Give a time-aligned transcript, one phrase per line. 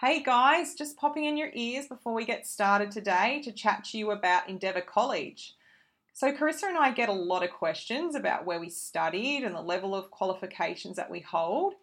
[0.00, 3.98] Hey guys, just popping in your ears before we get started today to chat to
[3.98, 5.56] you about Endeavour College.
[6.12, 9.60] So, Carissa and I get a lot of questions about where we studied and the
[9.60, 11.74] level of qualifications that we hold.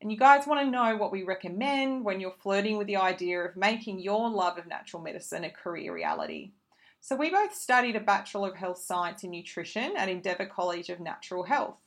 [0.00, 3.40] And you guys want to know what we recommend when you're flirting with the idea
[3.40, 6.52] of making your love of natural medicine a career reality.
[7.00, 11.00] So, we both studied a Bachelor of Health Science in Nutrition at Endeavour College of
[11.00, 11.83] Natural Health.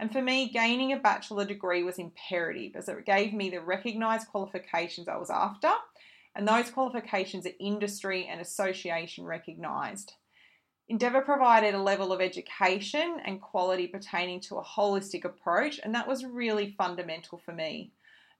[0.00, 4.28] And for me, gaining a bachelor degree was imperative as it gave me the recognised
[4.28, 5.72] qualifications I was after,
[6.34, 10.14] and those qualifications are industry and association recognised.
[10.88, 16.08] Endeavour provided a level of education and quality pertaining to a holistic approach, and that
[16.08, 17.90] was really fundamental for me.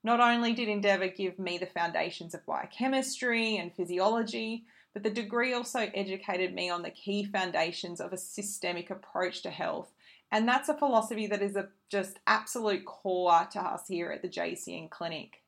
[0.05, 5.53] Not only did Endeavour give me the foundations of biochemistry and physiology, but the degree
[5.53, 9.93] also educated me on the key foundations of a systemic approach to health.
[10.31, 14.29] And that's a philosophy that is a just absolute core to us here at the
[14.29, 15.43] JCN Clinic.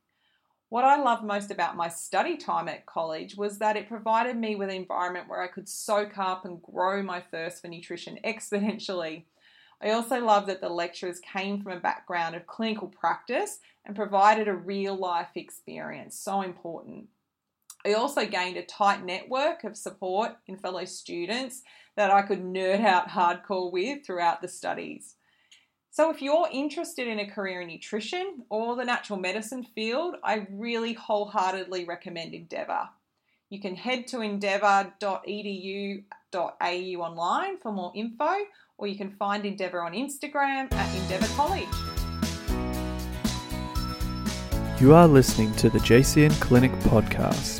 [0.70, 4.54] What I loved most about my study time at college was that it provided me
[4.54, 9.24] with an environment where I could soak up and grow my thirst for nutrition exponentially.
[9.82, 14.46] I also loved that the lecturers came from a background of clinical practice and provided
[14.46, 17.08] a real life experience, so important.
[17.84, 21.62] I also gained a tight network of support in fellow students
[21.96, 25.14] that I could nerd out hardcore with throughout the studies.
[25.92, 30.46] So, if you're interested in a career in nutrition or the natural medicine field, I
[30.50, 32.88] really wholeheartedly recommend Endeavour.
[33.48, 38.30] You can head to endeavour.edu.au online for more info,
[38.78, 41.66] or you can find Endeavour on Instagram at Endeavour College.
[44.80, 47.59] You are listening to the JCN Clinic podcast.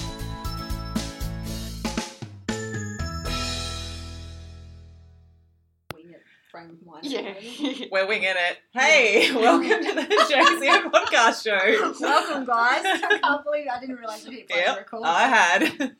[9.01, 11.95] Hey, welcome to the JCN podcast show.
[11.99, 12.83] Welcome, guys.
[12.85, 15.01] I can't believe I didn't realize we hit play Yep, record.
[15.03, 15.95] I had.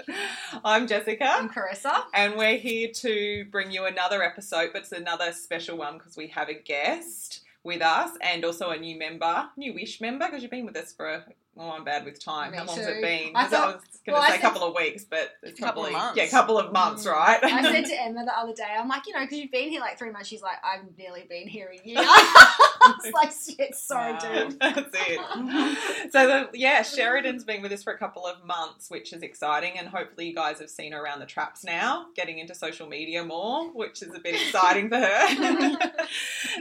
[0.64, 1.26] I'm Jessica.
[1.28, 2.04] I'm Carissa.
[2.14, 6.28] And we're here to bring you another episode, but it's another special one because we
[6.28, 10.52] have a guest with us and also a new member, new Wish member, because you've
[10.52, 11.24] been with us for a
[11.56, 12.52] well, I'm bad with time.
[12.52, 12.88] Me How long's too.
[12.90, 13.36] it been?
[13.36, 15.32] I 'Cause I, thought- was going to well, I say a couple of weeks, but
[15.44, 16.18] it's Couple of probably months.
[16.18, 17.12] yeah, a couple of months, Mm.
[17.12, 17.44] right?
[17.44, 19.80] I said to Emma the other day, I'm like, you know, because you've been here
[19.82, 20.28] like three months.
[20.30, 21.98] She's like, I've nearly been here a year.
[22.04, 24.20] I was like, shit, sorry, Wow.
[24.48, 24.60] dude.
[24.60, 26.12] That's it.
[26.12, 29.78] so the, yeah, Sheridan's been with us for a couple of months, which is exciting,
[29.78, 33.24] and hopefully you guys have seen her around the traps now, getting into social media
[33.24, 35.78] more, which is a bit exciting for her.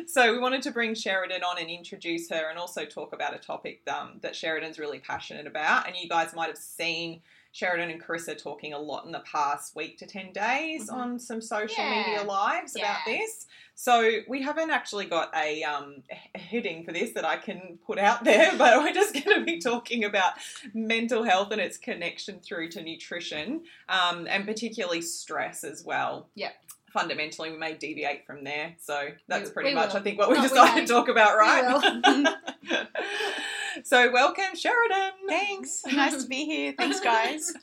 [0.06, 3.38] so we wanted to bring Sheridan on and introduce her, and also talk about a
[3.38, 5.86] topic um, that Sheridan's really passionate about.
[5.86, 7.22] And you guys might have seen.
[7.52, 10.92] Sheridan and Carissa talking a lot in the past week to 10 days Mhm.
[10.94, 11.96] on some social Yeah.
[12.06, 13.48] media lives about this.
[13.74, 16.04] So we haven't actually got a, um,
[16.34, 19.44] a heading for this that I can put out there, but we're just going to
[19.44, 20.34] be talking about
[20.72, 26.28] mental health and its connection through to nutrition, um, and particularly stress as well.
[26.36, 26.54] Yep.
[26.92, 28.76] Fundamentally, we may deviate from there.
[28.78, 29.98] So that's We- pretty we much, will.
[30.00, 30.80] I think, what we No, decided may.
[30.82, 32.86] to talk about, We right?
[33.84, 35.12] so welcome, Sheridan.
[35.28, 35.82] Thanks.
[35.92, 36.74] Nice to be here.
[36.76, 37.52] Thanks, guys.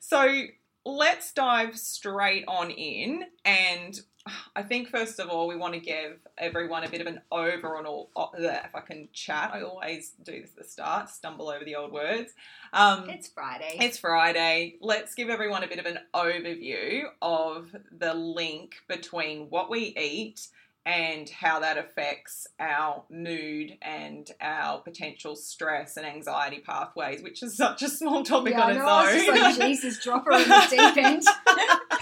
[0.00, 0.42] So
[0.84, 3.24] let's dive straight on in.
[3.44, 4.00] And
[4.54, 8.10] I think, first of all, we want to give everyone a bit of an overall,
[8.38, 11.92] if I can chat, I always do this at the start, stumble over the old
[11.92, 12.32] words.
[12.72, 13.76] Um, It's Friday.
[13.80, 14.76] it's Friday.
[14.80, 20.48] Let's give everyone a bit of an overview of the link between what we eat
[20.88, 27.54] and how that affects our mood and our potential stress and anxiety pathways, which is
[27.54, 28.86] such a small topic yeah, on I its know.
[28.86, 31.22] I was just like, Jesus, drop her in the deep end.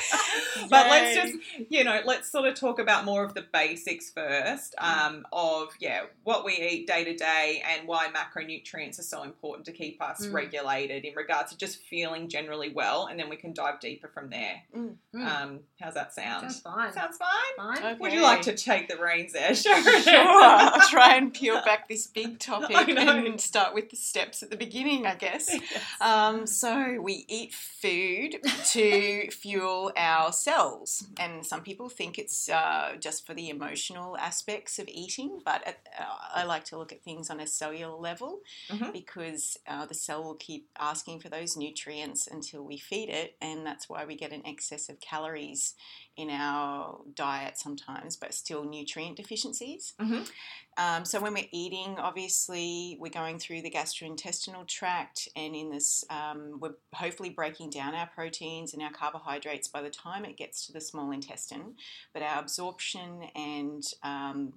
[0.71, 1.35] but let's just
[1.71, 6.03] you know let's sort of talk about more of the basics first um, of yeah
[6.25, 10.27] what we eat day to day and why macronutrients are so important to keep us
[10.27, 10.33] Mm.
[10.33, 14.31] regulated in regards to just feeling generally well and then we can dive deeper from
[14.31, 14.97] there Mm.
[15.15, 16.93] um, how's that sound Sounds fine.
[16.93, 17.78] sounds fine fine.
[17.78, 17.95] Okay.
[18.01, 19.83] would you like to take the reins there Sharon?
[20.03, 20.15] Sure.
[20.16, 24.57] I'll try and peel back this big topic and start with the steps at the
[24.57, 25.49] beginning, I guess.
[25.53, 25.83] Yes.
[26.01, 28.37] Um, so we eat food
[28.72, 34.78] to fuel our cells, and some people think it's uh, just for the emotional aspects
[34.78, 38.41] of eating, but at, uh, I like to look at things on a cellular level
[38.71, 38.93] Mhm.
[38.93, 43.65] because uh, the cell will keep asking for those nutrients until we feed it, and
[43.67, 45.75] that's why we get an excess of calories
[46.16, 49.95] in our diet sometimes, but still nutrient deficiencies.
[50.01, 50.30] Mhm.
[50.78, 56.04] Um, so when we're eating, obviously we're going through the gastrointestinal tract, and in this,
[56.10, 60.66] um, we're hopefully breaking down our proteins and our carbohydrates by the time it gets
[60.66, 61.77] to the small intestine.
[62.13, 64.53] But our absorption and um,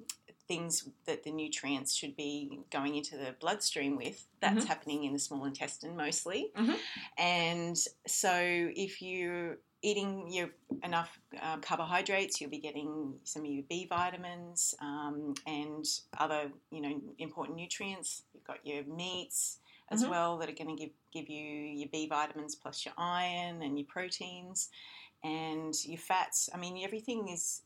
[0.48, 4.68] things that the nutrients should be going into the bloodstream with, that's Mhm.
[4.68, 6.52] happening in the small intestine mostly.
[6.56, 6.80] Mhm.
[7.18, 7.78] And
[8.08, 8.34] so
[8.76, 10.50] if you're eating your
[10.84, 15.86] enough um, carbohydrates, you'll be getting some of your B vitamins um, and
[16.18, 18.24] other you know important nutrients.
[18.34, 19.60] You've got your meats
[19.92, 20.10] as Mhm.
[20.10, 23.78] well that are going to give give you your B vitamins plus your iron and
[23.80, 24.70] your proteins
[25.24, 26.50] and your fats.
[26.54, 27.62] I mean, everything is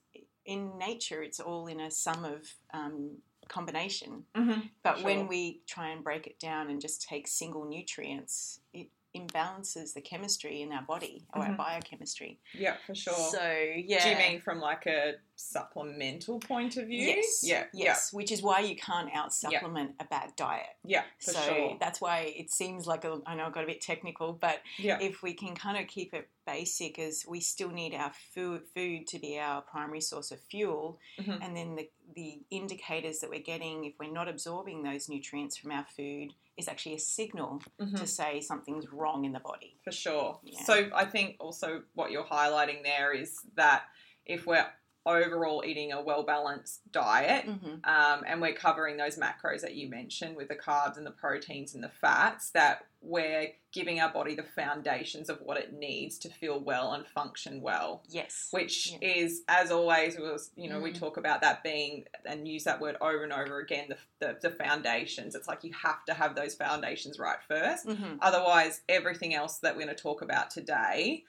[0.45, 1.21] in nature.
[1.23, 4.25] It's all in a sum of um, combination.
[4.35, 4.69] Mhm.
[4.81, 5.05] But Sure.
[5.05, 10.01] when we try and break it down and just take single nutrients, it imbalances the
[10.01, 11.49] chemistry in our body or Mhm.
[11.49, 12.39] our biochemistry.
[12.53, 13.13] Yeah, for sure.
[13.13, 13.43] So
[13.75, 14.03] yeah.
[14.03, 16.99] Do you mean from like a supplemental point of view?
[17.07, 17.41] Yes.
[17.43, 17.65] Yeah.
[17.73, 18.11] Yes.
[18.13, 20.75] Which is why you can't out supplement a bad diet.
[20.83, 21.03] Yeah.
[21.19, 21.77] For so sure.
[21.79, 24.99] that's why it seems like a, I know I got a bit technical, but Yeah.
[24.99, 29.07] if we can kind of keep it basic, as we still need our food, food
[29.07, 31.39] to be our primary source of fuel, Mhm.
[31.41, 35.71] and then the the indicators that we're getting if we're not absorbing those nutrients from
[35.71, 37.97] our food is actually a signal Mhm.
[37.97, 39.79] to say something's wrong in the body.
[39.83, 40.39] For sure.
[40.43, 40.63] Yeah.
[40.63, 43.85] So I think also what you're highlighting there is that
[44.25, 44.71] if we're
[45.05, 47.89] overall eating a well balanced diet, Mm-hmm.
[47.89, 51.75] um, and we're covering those macros that you mentioned with the carbs and the proteins
[51.75, 56.29] and the fats, that we're giving our body the foundations of what it needs to
[56.29, 58.01] feel well and function well.
[58.07, 58.47] Yes.
[58.51, 58.97] Which Yeah.
[59.01, 60.99] is, as always, was you know we Mm.
[60.99, 63.89] talk about that being and use that word over and over again.
[63.89, 65.35] The, the, the foundations.
[65.35, 68.15] It's like you have to have those foundations right 1st Mm-hmm.
[68.21, 71.25] Otherwise, everything else that we're going to talk about today,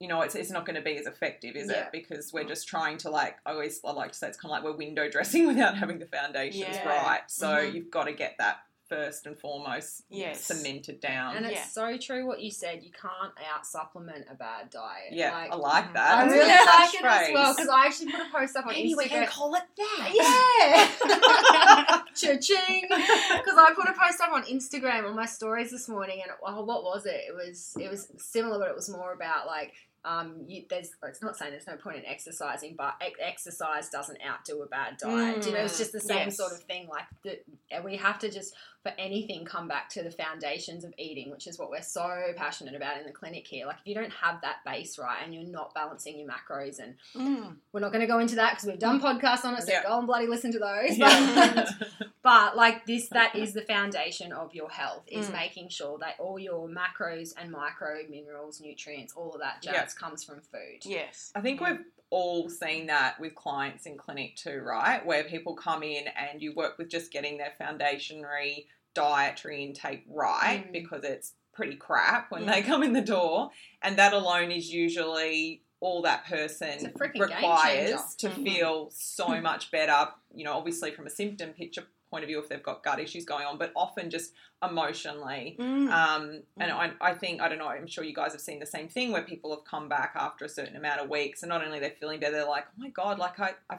[0.00, 1.84] you know, it's, it's not going to be as effective, is Yeah.
[1.86, 1.88] it?
[1.92, 4.56] Because we're just trying to like, I always I like to say it's kind of
[4.56, 6.86] like we're window dressing without having the foundations Yeah.
[6.88, 7.20] right.
[7.26, 7.74] So Mhm.
[7.74, 8.58] you've got to get that
[8.88, 10.40] first and foremost Yes.
[10.44, 11.36] cemented down.
[11.36, 11.64] And it's Yeah.
[11.66, 12.82] so true what you said.
[12.82, 15.12] You can't out supplement a bad diet.
[15.12, 15.92] yeah, Like, I like Mhm.
[15.94, 16.10] that.
[16.18, 18.66] I That's really good like it as well because I actually put a post up
[18.66, 19.28] on Maybe we can Instagram.
[19.28, 20.94] call it that.
[21.08, 22.02] Yeah.
[22.14, 22.88] Cha-ching.
[22.88, 26.64] Because I put a post up on Instagram on my stories this morning, and oh,
[26.64, 27.24] what was it?
[27.28, 29.72] It was it was similar, but it was more about like
[30.04, 34.18] um, you, there's it's not saying there's no point in exercising, but ex- exercise doesn't
[34.26, 35.44] outdo a bad diet.
[35.44, 36.36] you know, it's just the same yes.
[36.36, 36.88] sort of thing.
[36.88, 37.38] Like the,
[37.70, 41.46] and we have to just for anything come back to the foundations of eating, which
[41.48, 43.66] is what we're so passionate about in the clinic here.
[43.66, 46.94] Like if you don't have that base right and you're not balancing your macros and
[47.14, 47.56] Mm.
[47.72, 49.82] we're not going to go into that because we've done podcasts on it, so Yeah.
[49.82, 50.96] go and bloody listen to those.
[50.96, 51.54] Yeah.
[51.54, 55.32] But, but like this, that is the foundation of your health is Mm.
[55.32, 59.86] making sure that all your macros and micro minerals, nutrients, all of that jazz Yeah.
[60.08, 60.84] comes from food.
[60.84, 61.32] Yes.
[61.34, 61.80] I think we've
[62.10, 65.04] all seen that with clients in clinic too, right?
[65.04, 70.66] Where people come in and you work with just getting their foundationary dietary intake right
[70.68, 70.72] Mm.
[70.72, 72.52] because it's pretty crap when Mm.
[72.52, 73.50] they come in the door.
[73.82, 78.42] And that alone is usually all that person a freaking game requires to Mhm.
[78.44, 82.48] feel so much better, you know, obviously from a symptom picture point of view if
[82.48, 84.32] they've got gut issues going on, but often just
[84.62, 85.56] emotionally.
[85.58, 85.90] Mm.
[85.90, 88.66] Um, and I, I think, I don't know, I'm sure you guys have seen the
[88.66, 91.64] same thing where people have come back after a certain amount of weeks and not
[91.64, 93.78] only they're feeling better, they're like, oh my God, like I, I,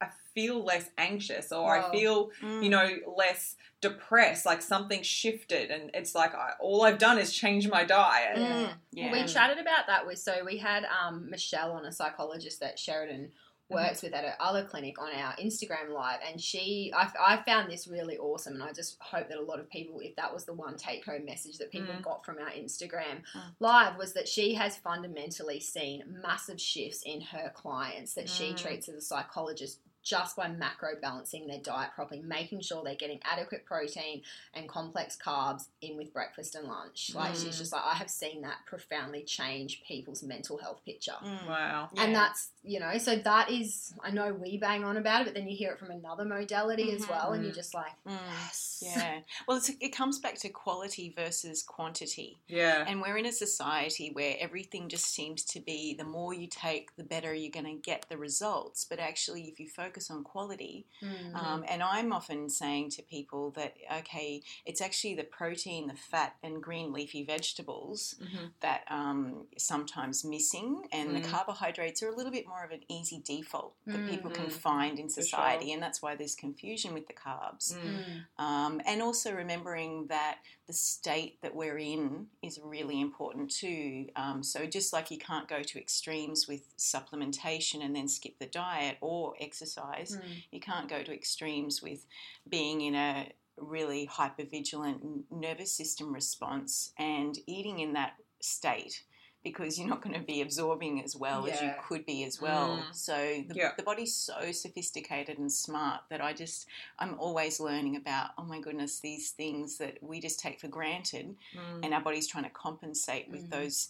[0.00, 2.62] I feel less anxious or I feel, Mm.
[2.62, 5.70] you know, less depressed, like something shifted.
[5.70, 8.36] And it's like, I, all I've done is change my diet.
[8.36, 8.70] Mm.
[8.92, 9.10] Yeah.
[9.12, 12.78] Well, we chatted about that with so we had um, Michelle on a psychologist that
[12.78, 13.30] Sheridan
[13.72, 17.70] works with at her other clinic on our Instagram live, and she I, I found
[17.70, 20.44] this really awesome, and I just hope that a lot of people, if that was
[20.44, 22.02] the one take home message that people Mm.
[22.02, 23.54] got from our Instagram Mm.
[23.60, 28.56] live, was that she has fundamentally seen massive shifts in her clients that she Mm.
[28.56, 29.80] treats as a psychologist.
[30.04, 35.16] Just by macro balancing their diet properly, making sure they're getting adequate protein and complex
[35.16, 37.12] carbs in with breakfast and lunch.
[37.14, 37.58] Like she's Mm.
[37.58, 41.14] just like, I have seen that profoundly change people's mental health picture.
[41.22, 41.46] Mm.
[41.46, 41.88] Wow.
[41.96, 42.18] And Yeah.
[42.18, 45.48] that's, you know, so that is, I know we bang on about it, but then
[45.48, 47.10] you hear it from another modality as Mhm.
[47.10, 47.56] well, and you're Mm.
[47.56, 48.18] just like, Mm.
[48.30, 48.82] yes.
[48.84, 49.20] Yeah.
[49.46, 52.38] Well, it's, it comes back to quality versus quantity.
[52.48, 52.84] Yeah.
[52.86, 56.94] And we're in a society where everything just seems to be the more you take,
[56.96, 58.84] the better you're going to get the results.
[58.84, 61.34] But actually, if you focus on quality, Mm.
[61.34, 66.36] um, and I'm often saying to people that, okay, it's actually the protein, the fat,
[66.42, 68.52] and green leafy vegetables Mhm.
[68.60, 71.22] that um, sometimes missing, and Mm.
[71.22, 74.52] the carbohydrates are a little bit more of an easy default that people can Mhm.
[74.52, 75.22] find in For sure.
[75.22, 77.72] society, and that's why there's confusion with the carbs.
[77.72, 78.26] Mm.
[78.38, 84.10] Um, and also remembering that the state that we're in is really important too.
[84.16, 88.46] Um, so, just like you can't go to extremes with supplementation and then skip the
[88.46, 90.44] diet or exercise, Mm.
[90.50, 92.06] you can't go to extremes with
[92.46, 99.04] being in a really hypervigilant nervous system response and eating in that state
[99.42, 102.78] because you're not going to be absorbing as well as you could be as well.
[102.78, 102.94] Mm.
[102.94, 103.16] So
[103.48, 103.72] the, Yeah.
[103.76, 106.68] the body's so sophisticated and smart that I just
[106.98, 111.34] I'm always learning about oh my goodness these things that we just take for granted
[111.56, 111.84] Mm.
[111.84, 113.50] and our body's trying to compensate with Mm.
[113.50, 113.88] those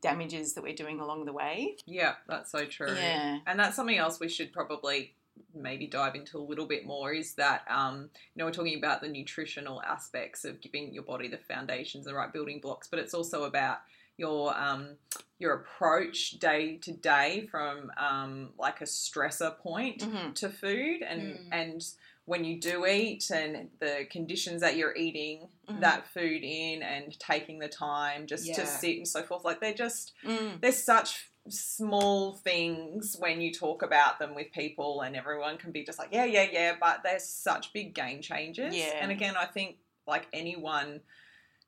[0.00, 1.76] damages that we're doing along the way.
[1.86, 2.94] Yeah, that's so true.
[2.94, 3.40] Yeah.
[3.46, 5.14] And that's something else we should probably
[5.52, 9.00] maybe dive into a little bit more is that um, you know we're talking about
[9.00, 12.98] the nutritional aspects of giving your body the foundations and the right building blocks, but
[13.00, 13.78] it's also about
[14.16, 14.96] your um,
[15.38, 20.34] your approach day to day from um, like a stressor point Mhm.
[20.36, 21.48] to food and Mm.
[21.52, 21.84] and
[22.26, 25.80] when you do eat and the conditions that you're eating Mhm.
[25.80, 28.54] that food in and taking the time just Yeah.
[28.54, 30.60] to sit and so forth like they're just Mm.
[30.60, 35.84] there's such small things when you talk about them with people and everyone can be
[35.84, 38.98] just like yeah yeah yeah but there's such big game changers Yeah.
[39.02, 41.02] and again i think like anyone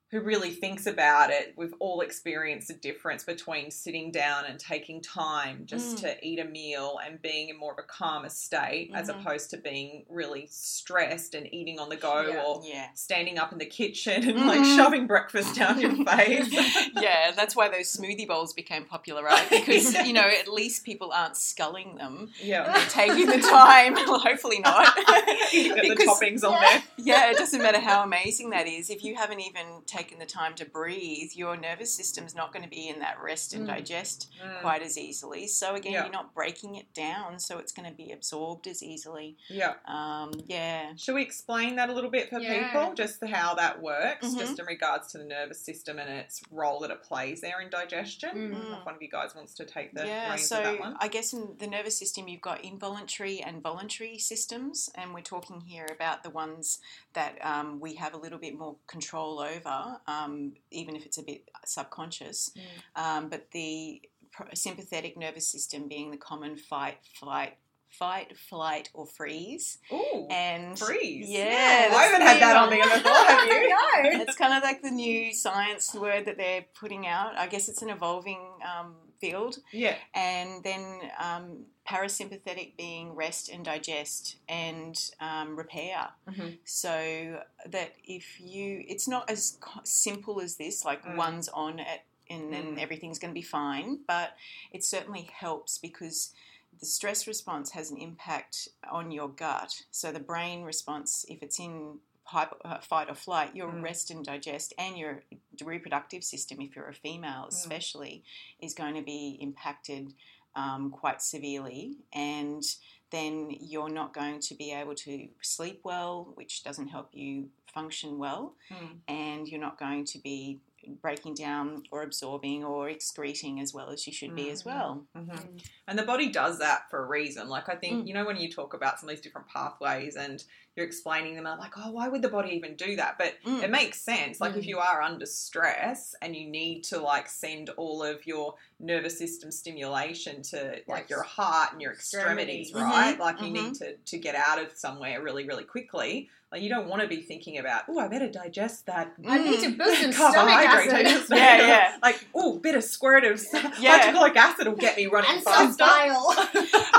[0.09, 5.01] who really thinks about it we've all experienced the difference between sitting down and taking
[5.01, 6.01] time just Mm.
[6.01, 9.19] to eat a meal and being in more of a calmer state as Mhm.
[9.19, 12.43] opposed to being really stressed and eating on the go Yeah.
[12.43, 12.87] or Yeah.
[12.93, 14.75] standing up in the kitchen and like Mhm.
[14.77, 16.49] shoving breakfast down your face
[17.01, 19.49] yeah, that's why those smoothie bowls became popular, right?
[19.67, 23.93] Because you know, at least people aren't sculling them, yeah They're taking the time.
[23.95, 24.95] well, hopefully not.
[24.95, 28.89] get the toppings on there yeah, it doesn't matter how amazing that is.
[28.89, 32.69] If you haven't even taken the time to breathe, your nervous system's not going to
[32.69, 33.67] be in that rest and Mm.
[33.75, 34.61] digest Mm.
[34.61, 35.47] quite as easily.
[35.47, 36.03] So again, Yeah.
[36.03, 39.37] you're not breaking it down, so it's going to be absorbed as easily.
[39.49, 39.75] Yeah.
[39.85, 40.95] Um, yeah.
[40.95, 42.67] Should we explain that a little bit for Yeah.
[42.71, 44.37] people, just how that works, Mhm.
[44.37, 47.69] just in regards to the nervous system and its role that it plays there in
[47.69, 48.53] digestion?
[48.53, 48.79] Mm.
[48.79, 50.97] If one of you guys wants to take the yeah, reins so of that one.
[50.99, 55.61] I guess in the nervous system, you've got involuntary and voluntary systems, and we're talking
[55.61, 56.79] here about the ones
[57.13, 59.69] that um, we have a little bit more control over,
[60.07, 62.51] um, even if it's a bit subconscious.
[62.95, 63.01] Mm.
[63.01, 64.01] Um, but the
[64.31, 67.57] pr- sympathetic nervous system being the common fight, flight,
[67.89, 71.29] fight, flight, or freeze, Ooh, and freeze.
[71.29, 73.69] Yeah, I haven't had that on me before, have you?
[74.17, 74.21] no.
[74.21, 77.37] it's kind of like the new science word that they're putting out.
[77.37, 79.57] I guess it's an evolving um, field.
[79.71, 79.95] Yeah.
[80.13, 80.83] and then
[81.19, 86.09] um, parasympathetic being rest and digest and um, repair.
[86.27, 86.57] Mhm.
[86.65, 91.15] So that if you, it's not as simple as this, like Mm.
[91.17, 92.81] one's on it and then Mm.
[92.81, 94.35] everything's going to be fine, but
[94.71, 96.33] it certainly helps because
[96.79, 99.83] the stress response has an impact on your gut.
[99.91, 103.81] So the brain response, if it's in fight or flight, your Mm.
[103.83, 105.23] rest and digest and your
[105.63, 107.47] reproductive system, if you're a female Mm.
[107.49, 108.23] especially,
[108.59, 110.13] is going to be impacted
[110.55, 111.97] um, quite severely.
[112.13, 112.63] And
[113.11, 118.17] then you're not going to be able to sleep well, which doesn't help you function
[118.17, 118.55] well.
[118.71, 118.99] Mm.
[119.07, 120.59] And you're not going to be
[121.01, 124.65] breaking down or absorbing or excreting as well as you should be as Mm.
[124.65, 125.05] well.
[125.15, 125.61] Mhm.
[125.85, 127.49] And the body does that for a reason.
[127.49, 128.07] Like I think Mm.
[128.07, 130.43] you know when you talk about some of these different pathways and
[130.77, 133.17] you're explaining them, I'm like, oh, why would the body even do that?
[133.17, 133.63] But Mm.
[133.63, 134.39] it makes sense.
[134.39, 134.67] Like if Mm.
[134.67, 139.51] you are under stress and you need to like send all of your nervous system
[139.51, 141.09] stimulation to like Yes.
[141.09, 142.73] your heart and your extremities, Extremities.
[142.73, 143.15] right?
[143.17, 146.29] Mhm, Like you need to to get out of somewhere really, really quickly.
[146.51, 149.59] Like you don't want to be thinking about, oh, I better digest that I need
[149.61, 151.05] to boost some stomach carbohydrate.
[151.07, 151.97] acid Yeah, yeah.
[152.01, 153.43] Like, oh, bit of squirt of
[153.79, 153.97] Yeah.
[153.97, 155.83] hydrochloric acid will get me running and some faster.
[155.83, 156.47] bile.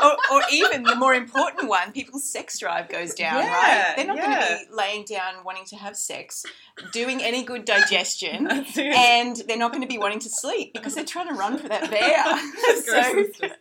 [0.04, 3.67] or, or even the more important one, people's sex drive goes down, Yeah, right?
[3.96, 4.26] They're not yeah.
[4.26, 6.44] going to be laying down wanting to have sex,
[6.92, 8.46] doing any good digestion,
[8.78, 11.68] and they're not going to be wanting to sleep because they're trying to run for
[11.68, 12.24] that bear.
[12.82, 13.52] so Gross.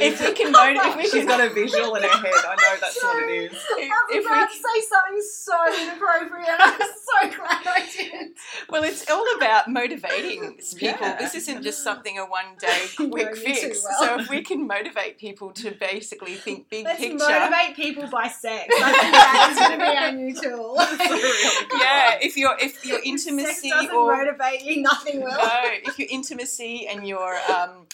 [0.00, 2.24] If we can motivate, if we She's can, got a visual in her head.
[2.26, 3.52] I know that's what it is.
[3.52, 6.48] I if, was if about we, to say something so inappropriate.
[6.58, 8.36] I'm so glad I didn't.
[8.68, 11.06] well, it's all about motivating people.
[11.06, 11.18] Yeah.
[11.18, 13.84] This isn't just something a one day quick know you too fix.
[13.84, 14.06] well.
[14.06, 17.18] So if we can motivate people to basically think big Let's picture.
[17.18, 18.74] motivate people by sex.
[18.76, 20.76] I think that is going to be our new tool.
[20.98, 25.30] really yeah, if your if your Sex intimacy doesn't or motivate you, nothing will.
[25.30, 27.86] no, if your intimacy and your um,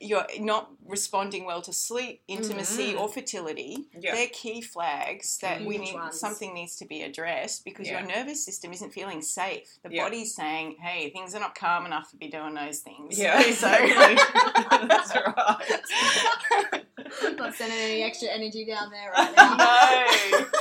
[0.00, 3.00] you're not responding well to sleep, intimacy, Mhm.
[3.00, 3.86] or fertility.
[3.96, 4.16] Yeah.
[4.16, 6.18] They're key flags that we need ones.
[6.18, 8.00] something needs to be addressed because Yeah.
[8.00, 9.68] your nervous system isn't feeling safe.
[9.84, 10.02] The Yeah.
[10.02, 13.48] body's saying, "Hey, things are not calm enough to be doing those things." Yeah, so
[13.48, 14.88] exactly.
[14.88, 16.84] That's right.
[17.36, 19.56] Not sending any extra energy down there right now.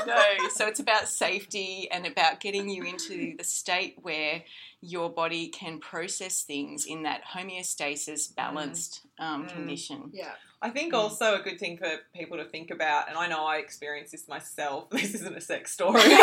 [0.06, 0.48] no, no.
[0.56, 4.44] So it's about safety and about getting you into the state where
[4.82, 9.54] your body can process things in that homeostasis, balanced um, Mm.
[9.54, 10.10] condition.
[10.14, 10.32] Yeah.
[10.64, 11.00] I think hmm.
[11.00, 14.28] also a good thing for people to think about, and I know I experienced this
[14.28, 14.90] myself.
[15.02, 16.00] This isn't a sex story.
[16.00, 16.20] Waiting for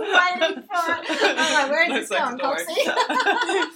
[0.00, 1.04] it.
[1.10, 2.38] I'm like, where No this going.
[2.38, 3.68] Coxie?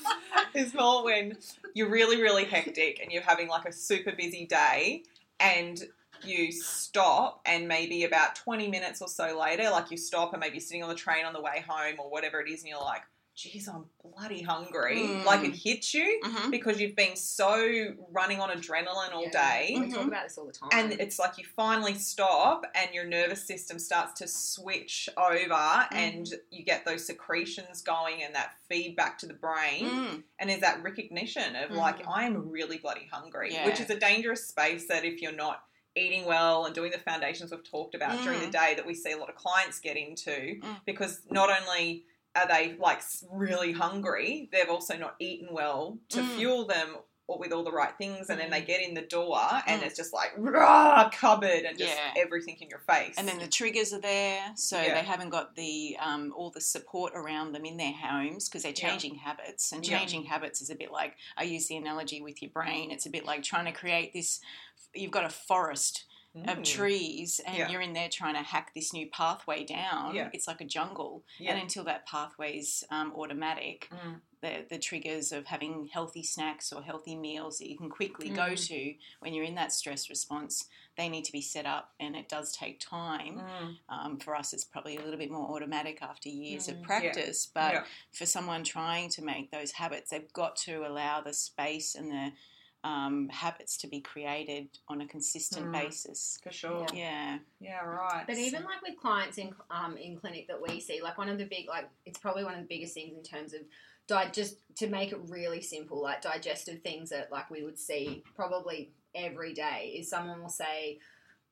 [0.54, 1.37] it's more when
[1.75, 5.02] you're really, really hectic and you're having like a super busy day
[5.38, 5.82] and
[6.25, 10.56] you stop and maybe about 20 minutes or so later, like you stop and maybe
[10.56, 12.80] you're sitting on the train on the way home or whatever it is, and you're
[12.80, 13.02] like,
[13.38, 14.99] geez, I'm bloody hungry.
[14.99, 15.25] Mm.
[15.25, 16.50] Like it hits you Mhm.
[16.50, 19.30] because you've been so running on adrenaline all Yeah.
[19.30, 19.76] day.
[19.78, 20.09] We talk Mhm.
[20.09, 20.71] about this all the time.
[20.73, 26.28] And it's like you finally stop, and your nervous system starts to switch over, and
[26.50, 29.85] you get those secretions going and that feedback to the brain.
[29.88, 30.25] Mm.
[30.40, 32.09] And there's that recognition of like, Mm.
[32.09, 33.66] I'm really bloody hungry, Yeah.
[33.66, 35.64] which is a dangerous space that if you're not
[35.95, 38.52] eating well and doing the foundations we've talked about during the Mm.
[38.66, 40.85] day, that we see a lot of clients get into Mm.
[40.85, 42.04] because not only
[42.37, 46.37] are they like really hungry, they've also not eaten well to Mm.
[46.37, 48.66] fuel them or with all the right things, and then they Mm.
[48.66, 49.87] get in the door and Mm.
[49.87, 52.14] it's just like rah, cupboard and just Yeah.
[52.16, 53.16] everything in your face.
[53.18, 54.94] And then the triggers are there, so Yeah.
[54.94, 58.73] they haven't got the um, all the support around them in their homes because they're
[58.75, 58.88] Yeah.
[58.90, 59.73] changing habits.
[59.73, 59.99] And Yeah.
[59.99, 62.90] changing habits is a bit like I use the analogy with your brain.
[62.90, 64.40] It's a bit like trying to create this.
[64.94, 66.04] You've got a forest
[66.35, 66.64] of Mm.
[66.64, 67.68] trees, and Yeah.
[67.70, 70.14] you're in there trying to hack this new pathway down.
[70.14, 70.30] Yeah.
[70.32, 71.52] It's like a jungle, Yeah.
[71.52, 74.20] and until that pathway's um, automatic, Mm.
[74.40, 78.50] the the triggers of having healthy snacks or healthy meals that you can quickly go
[78.52, 78.66] Mm.
[78.68, 82.28] to when you're in that stress response, they need to be set up, and it
[82.28, 83.38] does take time.
[83.40, 83.78] Mm.
[83.88, 86.87] Um, for us, it's probably a little bit more automatic after years Mm, of yeah.
[86.87, 87.47] practice.
[87.47, 92.11] But for someone trying to make those habits, they've got to allow the space and
[92.11, 92.32] the
[92.85, 95.73] um, habits to be created on a consistent Mm.
[95.73, 96.38] basis.
[96.42, 96.87] For sure.
[96.94, 97.38] Yeah.
[97.61, 98.25] Yeah, right.
[98.26, 101.38] But even like with clients in um, in clinic that we see, like one of
[101.38, 103.61] the big like it's probably one of the biggest things in terms of
[104.06, 108.23] di- just to make it really simple, like digestive things that like we would see
[108.37, 110.99] probably every day is someone will say,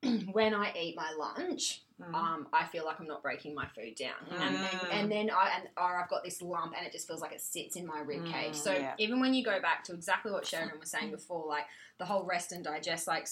[0.33, 2.13] when I eat my lunch, Mm.
[2.15, 4.93] um, I feel like I'm not breaking my food down, and, Mm.
[4.93, 7.41] and then I and or I've got this lump, and it just feels like it
[7.41, 8.53] sits in my rib cage.
[8.53, 8.93] Mm, so yeah.
[8.99, 11.65] even when you go back to exactly what Sharon was saying before, like
[11.97, 13.27] the whole rest and digest, like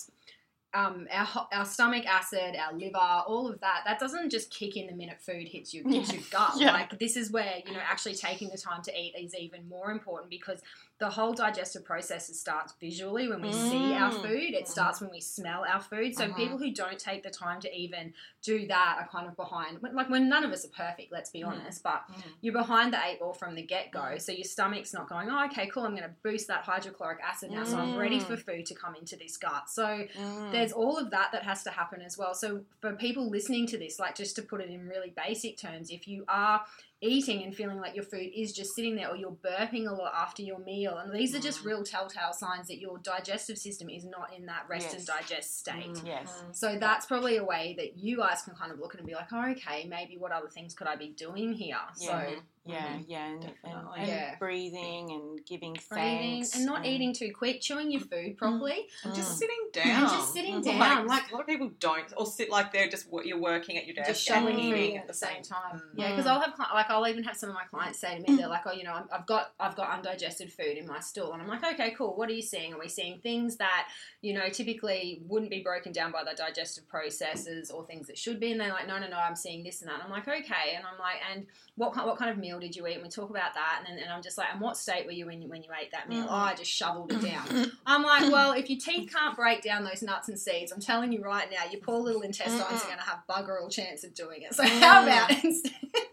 [0.72, 4.86] um, our our stomach acid, our liver, all of that, that doesn't just kick in
[4.86, 6.52] the minute food hits you hits your gut.
[6.58, 6.72] Yeah.
[6.72, 9.90] Like this is where you know actually taking the time to eat is even more
[9.92, 10.62] important because
[10.98, 14.22] the whole digestive process starts visually when we see our Mm.
[14.22, 14.54] food.
[14.54, 16.14] It starts when we smell our food.
[16.14, 16.36] So Mhm.
[16.36, 19.82] people who don't take the time to even do that are kind of behind.
[19.82, 21.48] Like when none of us are perfect, let's be Mm.
[21.48, 22.22] honest, but Mm.
[22.42, 24.18] you're behind the eight ball from the get go.
[24.18, 27.50] So your stomach's not going, oh, okay, cool, I'm going to boost that hydrochloric acid
[27.50, 28.26] now, so I'm ready Mm.
[28.28, 29.68] for food to come into this gut.
[29.68, 30.52] So Mm.
[30.52, 32.34] there's all of that that has to happen as well.
[32.34, 35.90] So for people listening to this, like just to put it in really basic terms,
[35.90, 36.64] if you are
[37.04, 40.12] eating and feeling like your food is just sitting there or you're burping a lot
[40.14, 41.66] after your meal and these are just Mm.
[41.66, 44.94] real telltale signs that your digestive system is not in that rest Yes.
[44.94, 46.06] and digest state Mm.
[46.06, 46.42] Yes.
[46.52, 49.14] so that's probably a way that you guys can kind of look at and be
[49.14, 51.78] like, oh, okay, maybe what other things could I be doing here?
[51.98, 52.08] Yeah.
[52.34, 53.98] So Yeah, yeah, and, and, Definitely.
[53.98, 54.34] and Yeah.
[54.38, 58.88] breathing and giving breathing thanks and not eating too quick, chewing your food properly.
[59.04, 59.38] And just Mm.
[59.38, 60.08] sitting And down.
[60.08, 60.64] just sitting Mhm.
[60.64, 63.38] down, Like, like a lot of people don't, or sit like they're just wo- you're
[63.38, 65.78] working at your desk just and shoveling eating at the same time.
[65.78, 65.98] Mm.
[65.98, 68.36] Yeah, because I'll have like I'll even have some of my clients say to me,
[68.38, 71.32] they're like, "Oh, you know, I'm- I've got I've got undigested food in my stool,"
[71.34, 72.14] and I'm like, "Okay, cool.
[72.16, 72.72] What are you seeing?
[72.72, 73.90] Are we seeing things that
[74.22, 78.40] you know typically wouldn't be broken down by the digestive processes or things that should
[78.40, 80.26] be?" And they're like, "No, no, no, I'm seeing this and that." And I'm like,
[80.26, 83.02] "Okay," and I'm like, "And what kind what kind of meal did you eat?" And
[83.02, 85.28] we talk about that, and then and I'm just like, "And what state were you
[85.28, 86.28] in when you ate that meal?" Mhm.
[86.30, 87.72] Oh, I just shoveled it down.
[87.86, 91.12] I'm like, well, if your teeth can't break down those nuts and seeds, I'm telling
[91.12, 92.84] you right now, your poor little intestines Mm-mm.
[92.84, 94.54] are going to have bugger all chance of doing it.
[94.54, 95.04] So how Mm.
[95.04, 95.72] about instead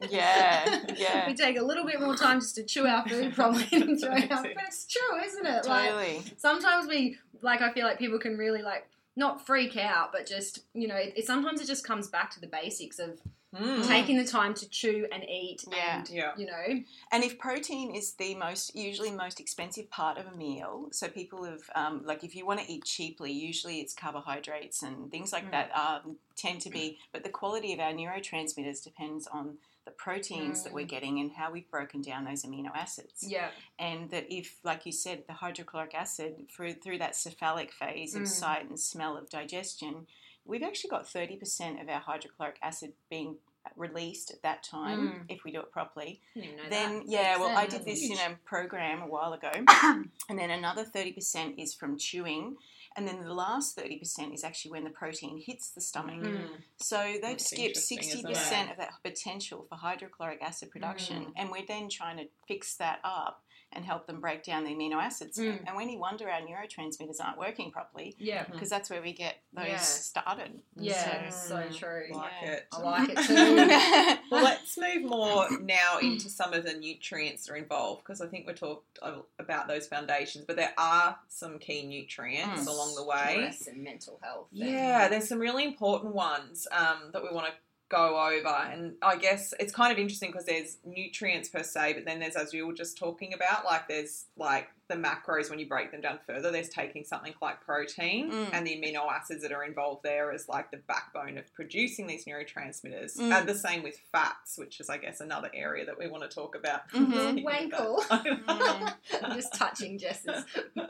[0.09, 1.27] Yeah, yeah.
[1.27, 4.13] we take a little bit more time just to chew our food properly and throw
[4.15, 4.43] it out?
[4.43, 5.65] But it's true, isn't it?
[5.65, 6.23] Like Totally.
[6.37, 10.59] sometimes we, like, I feel like people can really like not freak out, but just
[10.73, 13.19] you know, it, it sometimes it just comes back to the basics of
[13.53, 13.85] Mm.
[13.85, 15.97] taking the time to chew and eat Yeah.
[15.97, 16.31] and Yeah.
[16.37, 20.87] you know And if protein is the most usually most expensive part of a meal,
[20.93, 25.11] so people have um, like if you want to eat cheaply, usually it's carbohydrates and
[25.11, 25.51] things like Mm.
[25.51, 26.97] that um, tend to be.
[27.11, 30.89] But the quality of our neurotransmitters depends on the proteins that we're Mm.
[30.89, 33.23] getting and how we've broken down those amino acids.
[33.27, 38.15] yeah And that if, like you said, the hydrochloric acid through through that cephalic phase
[38.15, 38.27] of Mm.
[38.27, 40.07] sight and smell of digestion,
[40.45, 43.37] we've actually got thirty percent of our hydrochloric acid being
[43.75, 45.25] released at that time Mm.
[45.29, 47.03] if we do it properly then that.
[47.07, 49.51] yeah well i did this in a program a while ago
[49.83, 52.55] and then another 30% is from chewing
[52.97, 56.47] and then the last 30% is actually when the protein hits the stomach Mm.
[56.77, 58.71] so they've That's skipped 60% it?
[58.71, 61.33] of that potential for hydrochloric acid production Mm.
[61.37, 64.95] and we're then trying to fix that up and help them break down the amino
[64.95, 65.59] acids Mm.
[65.67, 69.35] and when you wonder our neurotransmitters aren't working properly yeah because that's where we get
[69.53, 69.77] those Yeah.
[69.77, 71.33] started yeah Mm.
[71.33, 72.51] so true I Like Yeah.
[72.51, 72.67] it.
[72.73, 77.53] I like it too Well, let's move more now into some of the nutrients that
[77.53, 78.99] are involved because I think we talked
[79.39, 82.67] about those foundations, but there are some key nutrients Mm.
[82.67, 83.33] along the way.
[83.51, 87.47] stress and mental health and- Yeah, there's some really important ones um, that we want
[87.47, 87.53] to
[87.91, 92.05] go over, and I guess it's kind of interesting because there's nutrients per se, but
[92.05, 95.67] then there's as you were just talking about, like there's like the macros when you
[95.67, 96.51] break them down further.
[96.51, 98.49] There's taking something like protein Mm.
[98.53, 102.25] and the amino acids that are involved there as like the backbone of producing these
[102.25, 103.17] neurotransmitters.
[103.17, 103.31] Mm.
[103.39, 106.29] And the same with fats, which is I guess another area that we want to
[106.33, 106.89] talk about.
[106.93, 107.43] Mhm.
[107.43, 108.03] Wankle.
[108.11, 108.93] Mm.
[109.23, 110.43] I'm just touching Jess's
[110.75, 110.87] No.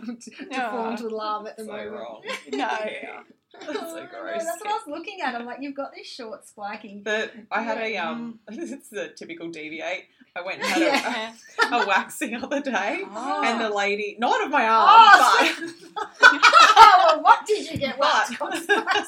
[0.49, 1.91] deformed alarm at the so moment.
[1.91, 2.21] wrong.
[2.51, 3.21] no Yeah.
[3.67, 4.43] Oh, so no, gross.
[4.45, 5.35] that's what I was looking at.
[5.35, 7.01] I'm like, you've got this short, spiky.
[7.03, 10.05] But I had a um, it's the typical deviate.
[10.35, 11.33] I went and had Yeah.
[11.71, 13.43] a, a wax the other day, Oh.
[13.45, 15.73] and the lady, not of my arm, Oh,
[16.21, 17.97] oh, well, what did you get?
[17.99, 19.07] but, but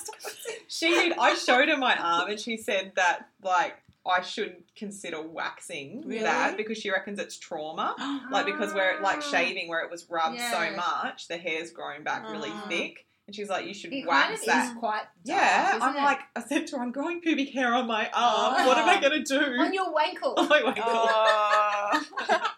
[0.68, 1.14] she did.
[1.18, 3.76] I showed her my arm, and she said that like
[4.06, 6.24] I should consider waxing Really?
[6.24, 7.96] that because she reckons it's trauma.
[8.32, 9.32] Like because where it like Ah.
[9.32, 10.52] shaving where it was rubbed Yeah.
[10.52, 12.66] so much, the hair's grown back really Ah.
[12.68, 13.06] thick.
[13.28, 14.72] And she's like, you should It kind wax of that.
[14.74, 16.00] is quite yeah, I'm it?
[16.00, 18.66] like, I said to her, I'm growing pubic hair on my arm.
[18.68, 18.98] What am I ah.
[18.98, 19.10] Oh.
[19.10, 19.62] going to do?
[19.62, 20.34] on your wankle.
[20.44, 20.78] Oh my God.
[20.78, 22.04] Oh.
[22.20, 22.54] Ah.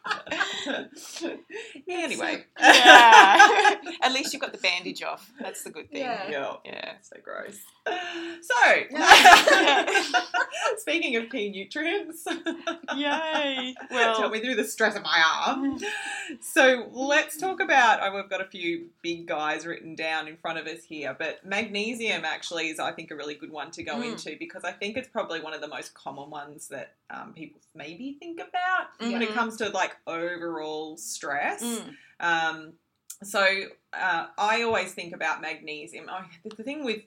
[1.87, 2.45] anyway.
[2.59, 3.75] yeah.
[4.01, 5.31] At least you've got the bandage off.
[5.39, 6.01] That's the good thing.
[6.01, 6.29] Yeah.
[6.29, 6.53] Yeah.
[6.65, 6.93] Yeah.
[7.01, 7.59] So gross.
[8.41, 9.85] So, Yeah.
[10.77, 12.25] speaking of key nutrients,
[12.95, 13.75] Yay.
[13.89, 15.79] tell Well, me through the stress of my arm.
[15.79, 15.85] Mm.
[16.41, 17.99] So, let's talk about.
[18.01, 21.45] Oh, we've got a few big guys written down in front of us here, but
[21.45, 24.13] magnesium actually is, I think, a really good one to go Mm.
[24.13, 27.61] into because I think it's probably one of the most common ones that um, people
[27.73, 29.33] maybe think about when it Mhm.
[29.33, 31.63] comes to like overall stress.
[31.63, 31.95] Mm.
[32.19, 32.73] Um,
[33.23, 33.45] so
[33.93, 36.09] uh, I always think about magnesium.
[36.09, 37.03] I, the thing with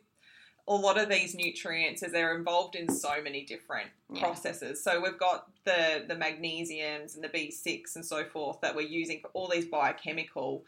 [0.66, 4.20] a lot of these nutrients is they're involved in so many different Yeah.
[4.20, 4.82] processes.
[4.84, 9.20] So we've got the the magnesiums and the B6 and so forth that we're using
[9.20, 10.64] for all these biochemical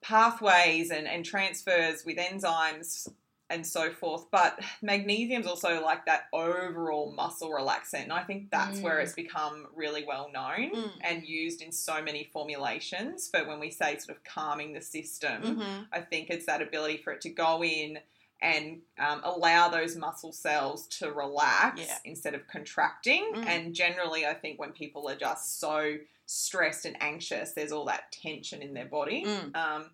[0.00, 3.08] pathways and, and transfers with enzymes
[3.50, 4.26] and so forth.
[4.30, 8.02] But magnesium's also like that overall muscle relaxant.
[8.04, 9.02] And I think that's where Mm.
[9.04, 10.92] it's become really well known Mm.
[11.02, 15.42] and used in so many formulations for when we say sort of calming the system.
[15.42, 15.88] Mhm.
[15.92, 18.00] I think it's that ability for it to go in
[18.40, 21.98] and um, allow those muscle cells to relax Yeah.
[22.04, 23.32] instead of contracting.
[23.34, 23.46] Mm.
[23.46, 28.12] And generally, I think when people are just so stressed and anxious, there's all that
[28.12, 29.24] tension in their body.
[29.24, 29.56] Mm.
[29.56, 29.90] Um,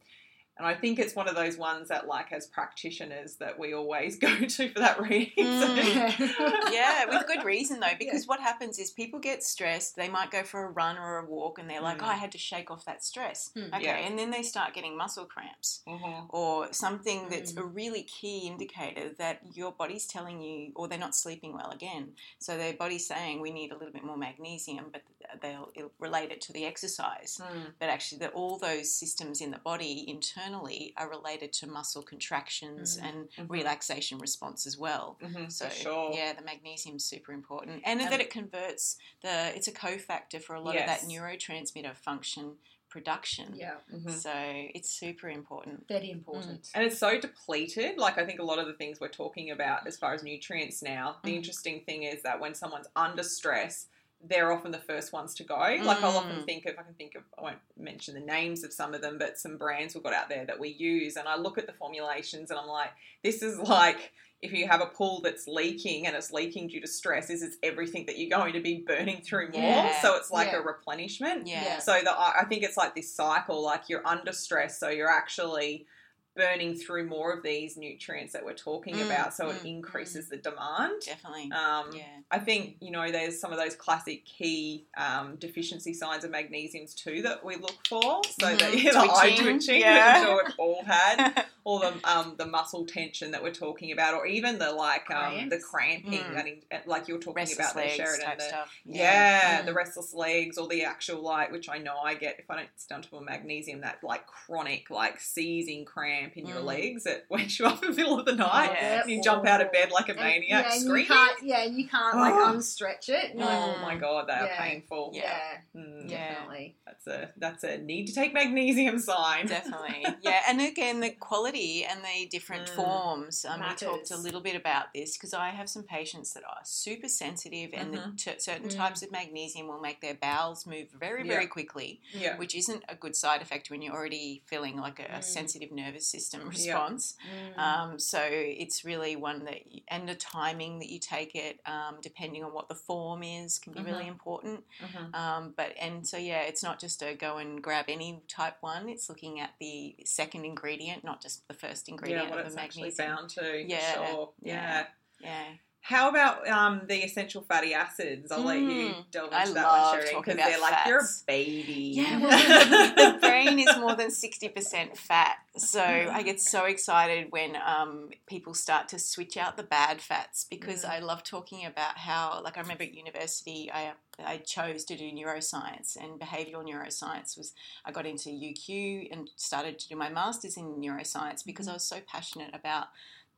[0.57, 4.17] and I think it's one of those ones that, like, as practitioners, that we always
[4.27, 5.35] go to for that reason.
[5.37, 6.19] Mm.
[6.73, 9.97] yeah, with good reason though, because what happens is people get stressed.
[9.97, 12.05] They might go for a run or a walk, and they're like, Mm.
[12.05, 13.75] "Oh, I had to shake off that stress." Mm.
[13.75, 13.97] Okay, Yeah.
[13.97, 16.27] and then they start getting muscle cramps Mhm.
[16.31, 17.59] or something that's Mm.
[17.63, 22.15] a really key indicator that your body's telling you, or they're not sleeping well again.
[22.39, 25.03] So their body's saying we need a little bit more magnesium, but
[25.41, 27.39] they'll it'll relate it to the exercise.
[27.43, 27.75] Mm.
[27.79, 30.05] But actually, that all those systems in the body
[30.49, 33.03] internally are related to muscle contractions Mm.
[33.05, 33.51] and Mhm.
[33.51, 35.17] relaxation response as well.
[35.21, 36.13] Mhm, So sure.
[36.13, 39.55] yeah, the magnesium's super important, and Um, that it converts the.
[39.57, 41.03] It's a cofactor for a lot Yes.
[41.03, 42.59] of that neurotransmitter function
[42.91, 43.57] production.
[43.57, 44.09] yeah, Mhm.
[44.13, 44.33] So
[44.73, 45.89] it's super important.
[45.89, 46.71] very important.
[46.75, 47.99] And it's so depleted.
[47.99, 50.81] Like, I think a lot of the things we're talking about as far as nutrients
[50.81, 51.37] now, the Mm.
[51.39, 53.89] interesting thing is that when someone's under stress,
[54.29, 55.55] they're often the first ones to go.
[55.57, 56.45] Like, I'll often Mm.
[56.47, 59.19] think of, I can think of, I won't mention the names of some of them,
[59.19, 61.17] but some brands we've got out there that we use.
[61.17, 62.91] And I look at the formulations and I'm like,
[63.23, 66.87] this is like, if you have a pool that's leaking and it's leaking due to
[66.87, 69.61] stress, this is everything that you're going to be burning through more.
[69.63, 70.01] Yeah.
[70.03, 70.59] So it's like Yeah.
[70.59, 71.47] a replenishment.
[71.47, 71.79] Yeah.
[71.79, 75.87] So the, I think it's like this cycle, like you're under stress, so you're actually
[76.37, 80.29] burning through more of these nutrients that we're talking Mm, about, so it mm, increases
[80.29, 81.03] the demand.
[81.05, 81.51] Definitely.
[81.53, 82.03] Um, yeah.
[82.31, 86.95] I think you know there's some of those classic key um, deficiency signs of magnesiums
[86.95, 88.21] too that we look for.
[88.41, 88.83] So that Mhm.
[88.83, 90.15] yeah, the eye Twitching, yeah.
[90.17, 94.15] I'm sure we've all had, or the um, the muscle tension that we're talking about,
[94.15, 96.35] or even the like um, the cramping, Mm.
[96.35, 98.39] that in, like you're talking Restless about there, Sheridan.
[98.39, 99.67] the- yeah, Mm.
[99.67, 103.03] the restless legs or the actual like, which I know I get if I don't
[103.05, 106.65] to a magnesium, that like chronic like seizing cramp in your Mm.
[106.65, 108.71] legs that wakes you up in the middle of the night.
[108.73, 109.03] Yeah.
[109.03, 111.07] And you jump out of bed like a And- maniac, yeah, and you screaming.
[111.09, 112.53] can't, yeah, and you can't like Oh.
[112.55, 113.35] unstretch it.
[113.35, 113.47] No.
[113.49, 115.11] Oh my god, they are painful.
[115.15, 115.39] Yeah,
[115.77, 116.77] Mm, definitely.
[116.87, 119.47] That's a that's a need to take magnesium sign.
[119.47, 122.77] Definitely, yeah, and again, the quality and the different Mm.
[122.77, 123.45] forms.
[123.45, 126.61] Um, we talked a little bit about this because I have some patients that are
[126.65, 128.19] super sensitive, and the Mhm.
[128.19, 128.77] t- certain Mm.
[128.77, 131.49] types of magnesium will make their bowels move very, very Yeah.
[131.49, 132.37] quickly, Yeah.
[132.37, 135.25] which isn't a good side effect when you're already feeling like a, a Mm.
[135.25, 137.17] sensitive nervous system response.
[137.57, 137.59] Mm.
[137.59, 141.97] Um, so it's really one that, you, and the timing that you take it, um,
[142.03, 144.65] depending on what the form is, can be really important.
[144.81, 145.15] Mhm.
[145.15, 148.89] Um, but and so yeah, it's not just a go and grab any type one.
[148.89, 152.55] It's looking at the second ingredient, not just the first ingredient Yeah, what of it's
[152.55, 153.17] the actually magnesium.
[153.17, 153.65] bound to.
[153.67, 154.31] Yeah, Sure.
[154.43, 154.55] Yeah.
[154.55, 154.87] yeah.
[155.21, 155.45] Yeah,
[155.87, 158.33] How about um, the essential fatty acids?
[158.33, 159.05] I'll let you Mm.
[159.11, 161.93] delve I into that love one, talking because they're about like you're a baby.
[161.95, 162.19] yeah.
[162.25, 166.09] Well, the, brain is more than sixty percent fat, so Mm.
[166.11, 170.85] I get so excited when um, people start to switch out the bad fats because
[170.85, 170.91] Mm.
[170.91, 173.93] I love talking about how, like, I remember at university, I
[174.25, 177.53] I chose to do neuroscience and behavioral neuroscience was
[177.85, 181.85] I got into UQ and started to do my masters in neuroscience because I was
[181.85, 182.87] so passionate about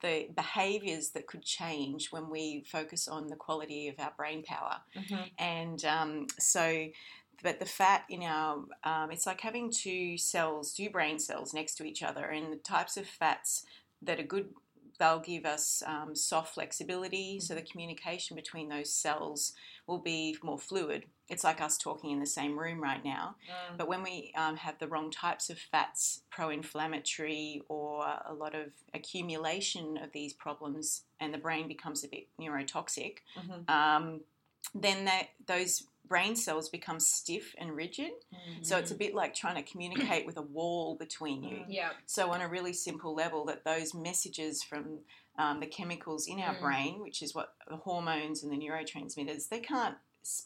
[0.02, 4.80] the behaviors that could change when we focus on the quality of our brain power
[4.94, 5.30] Mhm.
[5.38, 6.88] and um, so
[7.42, 11.74] but the fat in our um, it's like having two cells two brain cells next
[11.76, 13.64] to each other and the types of fats
[14.02, 14.54] that are good
[14.98, 19.52] they'll give us um, soft flexibility so the communication between those cells
[19.86, 23.78] will be more fluid it's like us talking in the same room right now Mm.
[23.78, 28.54] but when we um, have the wrong types of fats, pro inflammatory, or a lot
[28.54, 33.68] of accumulation of these problems, and the brain becomes a bit neurotoxic, Mhm.
[33.68, 34.20] um,
[34.74, 38.12] then that, those brain cells become stiff and rigid.
[38.62, 41.56] So it's a bit like trying to communicate with a wall between you.
[41.58, 41.66] Mm.
[41.68, 41.90] Yeah.
[42.06, 45.00] So, on a really simple level, that those messages from
[45.38, 46.60] um, the chemicals in our Mm.
[46.60, 49.96] brain, which is what the hormones and the neurotransmitters, they can't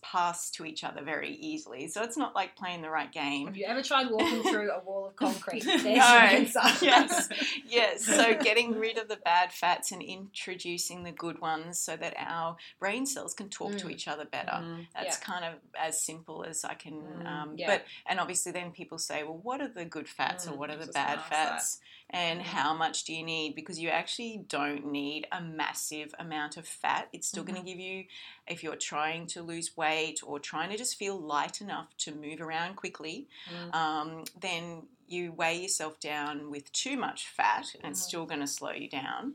[0.02, 1.88] pass to each other very easily.
[1.88, 3.46] So, it's not like playing the right game.
[3.46, 5.64] Have you ever tried walking through a wall of concrete?
[5.64, 5.84] There's
[6.54, 6.60] No.
[6.82, 7.28] Yes.
[7.66, 12.12] Yes, so getting rid of the bad fats and introducing the good ones so that
[12.18, 13.92] our brain cells can talk to Mm.
[13.92, 14.52] each other better.
[14.52, 14.86] Mm.
[14.94, 17.00] That's kind of as simple as I can.
[17.00, 17.66] Mm, um, yeah.
[17.68, 20.70] But and obviously, then people say, well, what are the good fats or Mm, what
[20.70, 21.76] are the bad fats?
[21.76, 21.84] that.
[22.12, 22.44] And Mm.
[22.44, 23.54] how much do you need?
[23.54, 27.08] Because you actually don't need a massive amount of fat.
[27.12, 27.52] It's still Mm-hmm.
[27.54, 28.04] going to give you,
[28.48, 32.40] if you're trying to lose weight or trying to just feel light enough to move
[32.40, 33.74] around quickly, Mm.
[33.74, 38.08] um, then you weigh yourself down with too much fat and it's Mhm.
[38.08, 39.34] still going to slow you down.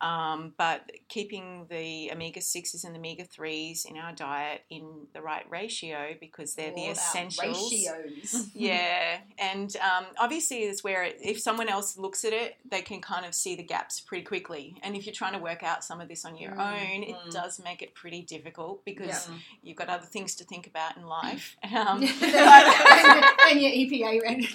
[0.00, 0.06] Mm.
[0.06, 5.22] Um, but keeping the omega 6s and the omega 3s in our diet in the
[5.22, 7.72] right ratio because they're the All essentials.
[7.72, 8.48] Ratios.
[8.54, 13.00] Yeah, and um, obviously it's where it, if someone else looks at it, they can
[13.00, 14.76] kind of see the gaps pretty quickly.
[14.82, 16.58] And if you're trying to work out some of this on your Mm,
[16.96, 17.30] own, it mm.
[17.32, 19.34] does make it pretty difficult because Yeah.
[19.62, 21.56] you've got other things to think about in life.
[21.72, 24.50] Um, and, your EPA rated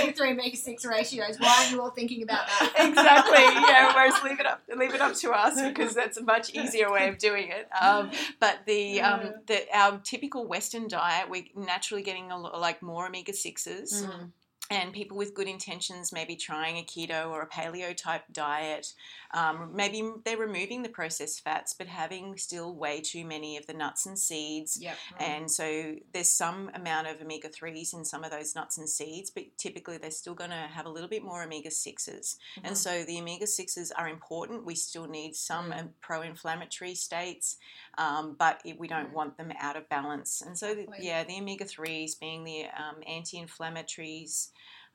[0.00, 1.38] omega three omega six ratios.
[1.38, 2.72] Why are you all thinking about that?
[2.78, 3.42] exactly.
[3.42, 3.94] Yeah.
[3.94, 7.08] Whereas leave it up, leave it up to us because that's a much easier way
[7.08, 7.68] of doing it.
[7.80, 12.82] Um, but the um, the our typical Western diet, we're naturally getting a lot, like
[12.82, 14.04] more omega sixes.
[14.04, 14.30] Mm.
[14.68, 18.94] And people with good intentions, maybe trying a keto or a paleo type diet,
[19.32, 23.72] um, maybe they're removing the processed fats, but having still way too many of the
[23.74, 24.76] nuts and seeds.
[24.80, 24.96] Yep.
[25.20, 29.30] And so there's some amount of omega 3s in some of those nuts and seeds,
[29.30, 32.36] but typically they're still going to have a little bit more omega 6s.
[32.64, 34.64] And so the omega 6s are important.
[34.66, 35.78] We still need some Mm.
[35.80, 37.56] um, pro inflammatory states,
[37.98, 39.14] um, but it, we don't Mm.
[39.14, 40.42] want them out of balance.
[40.42, 44.48] And so, the, yeah, the omega 3s being the um, anti inflammatories.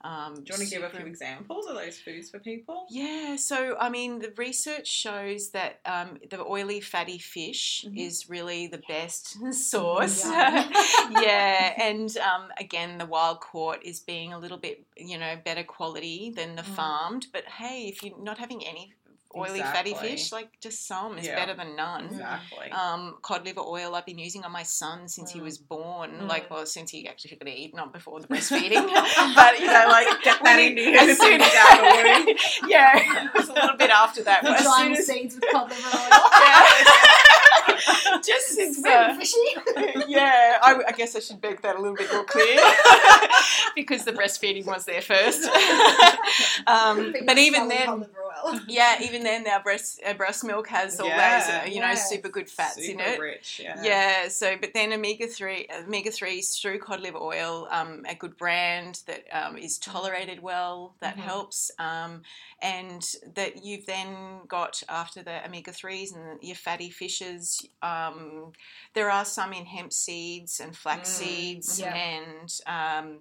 [0.04, 2.86] Um, Do you want to give a few examples of those foods for people?
[2.90, 7.98] yeah, so I mean, the research shows that um, the oily, fatty fish Mhm.
[7.98, 10.24] is really the best source.
[10.26, 10.34] Yum.
[11.12, 15.64] yeah, and um, again, the wild caught is being a little bit, you know, better
[15.64, 16.76] quality than the Mm.
[16.76, 17.28] farmed.
[17.32, 18.94] But hey, if you're not having any
[19.36, 21.36] oily fatty fish, like just some is Yeah.
[21.36, 22.06] better than none.
[22.06, 22.70] Exactly.
[22.72, 25.44] Um, cod liver oil I've been using on my son since he Mm.
[25.44, 26.12] was born.
[26.22, 26.28] Mm.
[26.30, 28.86] Like, well, since he actually could eat, not before the breastfeeding.
[29.36, 31.54] but you know, like Get that when he- into you as as soon soon as
[31.56, 32.70] out of the womb.
[32.70, 32.92] yeah,
[33.26, 34.44] it was a little bit after that.
[34.44, 36.10] But as Drying as, seeds with cod liver oil.
[36.42, 38.18] yeah.
[38.24, 40.04] just since It's very uh, fishy.
[40.08, 42.60] yeah, I, I guess I should make that a little bit more clear
[43.76, 45.44] because the breastfeeding was there first.
[46.68, 48.06] um, but even then,
[48.42, 48.66] Cod liver oil.
[48.68, 51.40] yeah, even then, our breast uh, breast milk has all Yeah.
[51.40, 51.96] those, uh, you know, Yeah.
[51.96, 53.20] super good fats in it.
[53.20, 53.60] rich.
[53.64, 53.82] Yeah.
[53.82, 58.36] Yeah, so but then omega three omega threes through cod liver oil, um, a good
[58.38, 61.22] brand that um, is tolerated well, that Mhm.
[61.32, 62.22] helps, um,
[62.62, 63.04] and
[63.36, 67.66] that you've then got after the omega threes and your fatty fishes.
[67.82, 68.54] Um,
[68.94, 71.94] there are some in hemp seeds and flax Mm, seeds, yeah.
[71.96, 73.20] and um,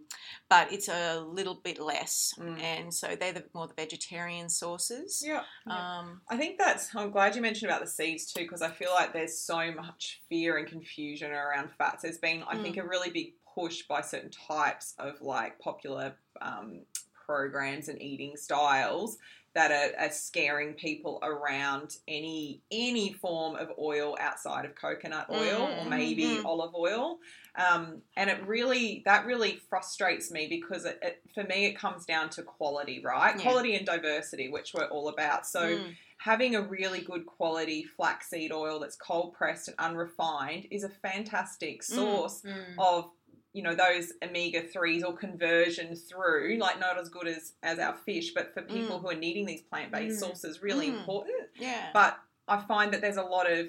[0.49, 2.61] but it's a little bit less, Mm.
[2.61, 5.10] and so they're the more the vegetarian sources.
[5.23, 5.43] Yeah.
[5.67, 6.95] Um, I think that's.
[6.95, 10.21] I'm glad you mentioned about the seeds too, because I feel like there's so much
[10.29, 12.03] fear and confusion around fats.
[12.03, 16.83] There's been, I think, a really big push by certain types of like popular um,
[17.27, 19.19] programs and eating styles
[19.55, 25.63] that are, are scaring people around any any form of oil outside of coconut oil
[25.63, 26.45] or Mm, maybe mm.
[26.45, 27.19] olive oil.
[27.57, 32.05] Um, and it really that really frustrates me because it, it, for me it comes
[32.05, 33.35] down to quality, right?
[33.37, 33.43] Yeah.
[33.43, 35.47] Quality and diversity, which we're all about.
[35.47, 40.85] So mm, having a really good quality flaxseed oil that's cold pressed and unrefined is
[40.85, 42.75] a fantastic source Mm.
[42.79, 43.11] of
[43.53, 47.95] you know those omega 3s or conversion through like not as good as as our
[48.07, 50.21] fish but for people who are needing these plant-based Mm.
[50.27, 51.01] sources really Mm.
[51.01, 51.89] important yeah.
[51.93, 53.67] but i find that there's a lot of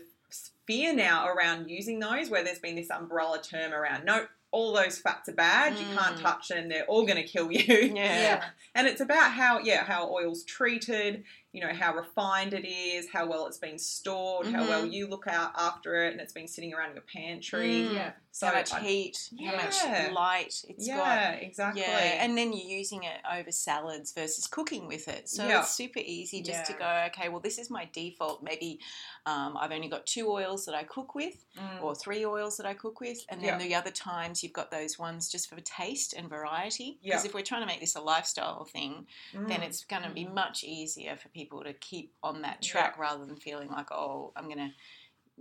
[0.71, 4.97] fear now around using those where there's been this umbrella term around no all those
[4.99, 6.21] fats are bad you can't Mm.
[6.21, 7.91] touch them they're all going to kill you yeah.
[7.95, 8.43] Yeah.
[8.75, 13.27] and it's about how yeah how oil's treated you know how refined it is how
[13.27, 14.69] well it's been stored how Mhm.
[14.69, 17.93] well you look out after it and it's been sitting around your pantry Mm.
[17.95, 18.11] Yeah.
[18.31, 19.55] so how much I- heat, how Yeah.
[19.57, 21.43] much light it's yeah got.
[21.43, 25.27] exactly Yeah, and then you're using it over salads versus cooking with it.
[25.27, 25.59] So Yeah.
[25.61, 28.41] it's super easy just to go, okay, well, this is my default.
[28.41, 28.79] Maybe
[29.27, 31.83] um, I've only got two oils that I cook with, Mm.
[31.83, 33.65] or three oils that I cook with, and then Yeah.
[33.67, 36.97] the other times you've got those ones just for taste and variety.
[37.03, 37.15] Yeah.
[37.15, 39.63] Because if we're trying to make this a lifestyle thing, then Mm.
[39.67, 40.33] it's going to be Mm.
[40.33, 42.71] much easier for people to keep on that Yeah.
[42.71, 44.73] track rather than feeling like, oh, I'm going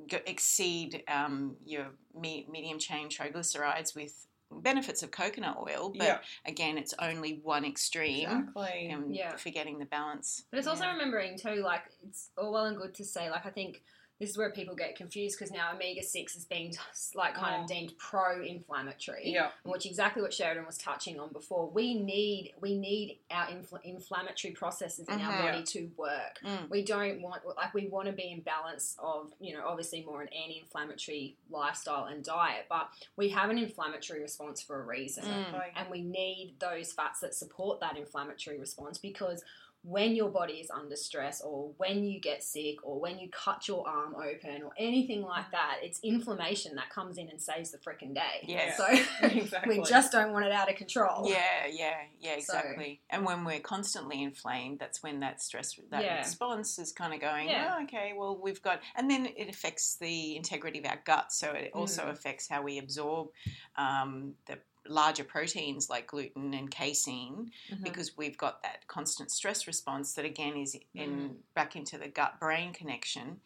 [0.08, 5.90] to exceed um, your me- medium chain triglycerides with benefits of coconut oil.
[5.90, 8.28] But yeah again, it's only one extreme.
[8.28, 9.36] exactly And Yeah.
[9.36, 10.44] forgetting the balance.
[10.50, 10.92] But it's also Yeah.
[10.92, 13.82] remembering too, like it's all well and good to say, like I think
[14.20, 16.74] this is where people get confused because now omega six is being
[17.14, 17.62] like kind Oh.
[17.62, 21.66] of deemed pro-inflammatory, yeah which exactly what Sheridan was touching on before.
[21.68, 25.42] We need we need our infl- inflammatory processes in our Mhm.
[25.52, 26.38] body to work.
[26.44, 26.68] Mm.
[26.68, 30.22] We don't want like we want to be in balance of you know obviously more
[30.22, 35.72] an anti-inflammatory lifestyle and diet, but we have an inflammatory response for a reason Mm.
[35.76, 39.42] and we need those fats that support that inflammatory response because
[39.82, 43.66] when your body is under stress or when you get sick or when you cut
[43.66, 47.78] your arm open or anything like that it's inflammation that comes in and saves the
[47.78, 48.74] freaking day Yeah.
[48.76, 48.84] so
[49.22, 53.00] exactly we just don't want it out of control Yeah, yeah, yeah, So- exactly.
[53.08, 56.18] and when we're constantly inflamed, that's when that stress, that Yeah.
[56.18, 57.76] response is kind of going, Yeah.
[57.78, 61.32] oh, okay, well, we've got, and then it affects the integrity of our gut.
[61.32, 62.10] So it also Mm.
[62.10, 63.28] affects how we absorb
[63.76, 64.58] um, the
[64.90, 67.82] larger proteins like gluten and casein Mhm.
[67.84, 72.38] because we've got that constant stress response that again is in back into the gut
[72.40, 73.40] brain connection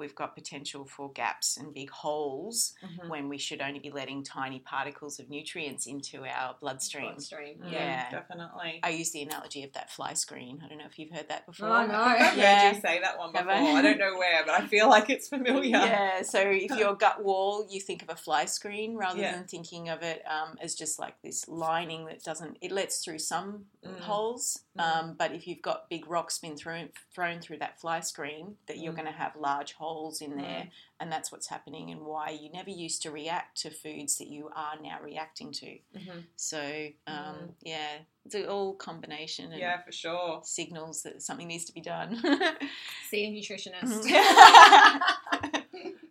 [0.00, 3.08] we've got potential for gaps and big holes Mhm.
[3.08, 7.12] when we should only be letting tiny particles of nutrients into our bloodstream.
[7.12, 7.58] Bloodstream.
[7.58, 8.10] Mm, Yeah.
[8.10, 10.62] definitely I use the analogy of that fly screen.
[10.64, 11.68] I don't know if you've heard that before.
[11.68, 11.94] Oh, no.
[11.94, 12.60] I've Yeah.
[12.68, 13.50] heard you say that one before.
[13.52, 13.78] I?
[13.78, 13.82] I?
[13.82, 15.70] don't know where, but I feel like it's familiar.
[15.76, 19.32] Yeah, so if your gut wall, you think of a fly screen rather Yeah.
[19.36, 23.18] than thinking of it um, as just like this lining that doesn't, it lets through
[23.18, 24.00] some Mm.
[24.00, 24.64] holes.
[24.80, 24.98] Mm.
[24.98, 28.78] Um, but if you've got big rocks been thrown, thrown through that fly screen, that
[28.78, 28.96] you're Mm.
[28.96, 30.68] going to have large holes in there.
[31.00, 34.50] And that's what's happening and why you never used to react to foods that you
[34.54, 35.78] are now reacting to.
[35.96, 36.24] Mhm.
[36.36, 36.60] So,
[37.06, 37.54] um, Mm.
[37.62, 40.40] yeah, it's all combination Yeah, for sure.
[40.44, 42.16] signals that something needs to be done.
[43.10, 44.04] see a nutritionist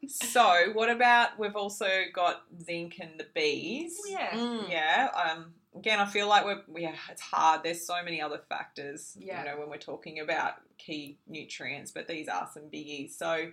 [0.07, 3.91] So, what about we've also got zinc and the Bs?
[4.09, 4.69] yeah Mm.
[4.69, 5.09] Yeah.
[5.13, 5.53] Um.
[5.79, 7.63] Again, I feel like we're yeah, it's hard.
[7.63, 9.15] There's so many other factors.
[9.19, 9.39] Yeah.
[9.43, 13.11] You know, when we're talking about key nutrients, but these are some biggies.
[13.17, 13.47] So,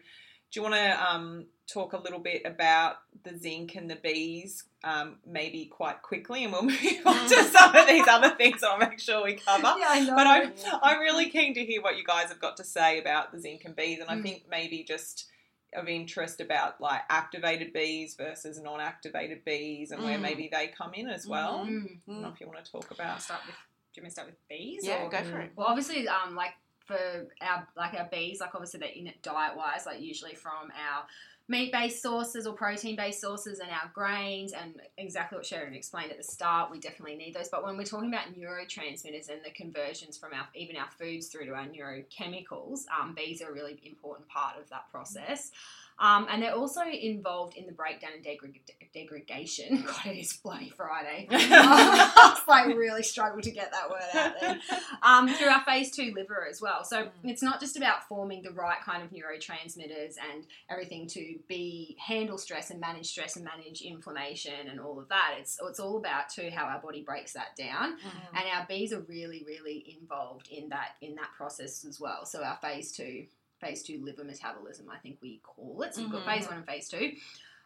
[0.52, 4.62] Do you want to um, talk a little bit about the zinc and the Bs,
[4.84, 8.78] um, maybe quite quickly, and we'll move on to some of these other things I'll
[8.78, 9.74] make sure we cover.
[9.78, 10.14] Yeah, I know.
[10.16, 13.32] But I'm, I'm really keen to hear what you guys have got to say about
[13.32, 14.22] the zinc and Bs, and I Mm.
[14.22, 15.26] think maybe just
[15.74, 20.22] of interest about like activated Bs versus non-activated Bs, and where Mm.
[20.22, 21.64] maybe they come in as well.
[21.66, 21.68] Mhm.
[21.68, 22.00] Mm.
[22.08, 23.20] I don't know if you want to talk about.
[23.20, 23.54] start with.
[23.56, 24.78] Do you want to start with Bs?
[24.82, 25.52] Yeah, or- go for it.
[25.56, 26.54] Well, obviously, um, like
[26.86, 30.70] for our like our Bs, like obviously they're in it diet wise, like usually from
[30.70, 31.06] our
[31.48, 36.10] meat based sources or protein based sources and our grains and exactly what Sheridan explained
[36.10, 37.48] at the start, we definitely need those.
[37.48, 41.46] But when we're talking about neurotransmitters and the conversions from our even our foods through
[41.46, 45.52] to our neurochemicals, um, Bs are a really important part of that process.
[45.98, 48.60] Um, and they're also involved in the breakdown and degreg-
[48.92, 49.82] degradation.
[49.86, 51.26] God, it is bloody Friday.
[51.30, 54.58] I was like really struggled to get that word out there.
[55.02, 56.84] Um, through our phase two liver as well.
[56.84, 57.10] So Mm.
[57.24, 62.38] it's not just about forming the right kind of neurotransmitters and everything to be handle
[62.38, 65.36] stress and manage stress and manage inflammation and all of that.
[65.38, 67.96] It's it's all about too how our body breaks that down.
[67.98, 68.36] Mm-hmm.
[68.36, 72.24] And our Bs are really, really involved in that in that process as well.
[72.26, 73.26] So our phase two,
[73.60, 75.94] phase two liver metabolism, I think we call it.
[75.94, 76.34] So you've got Mhm.
[76.34, 77.12] phase one and phase two.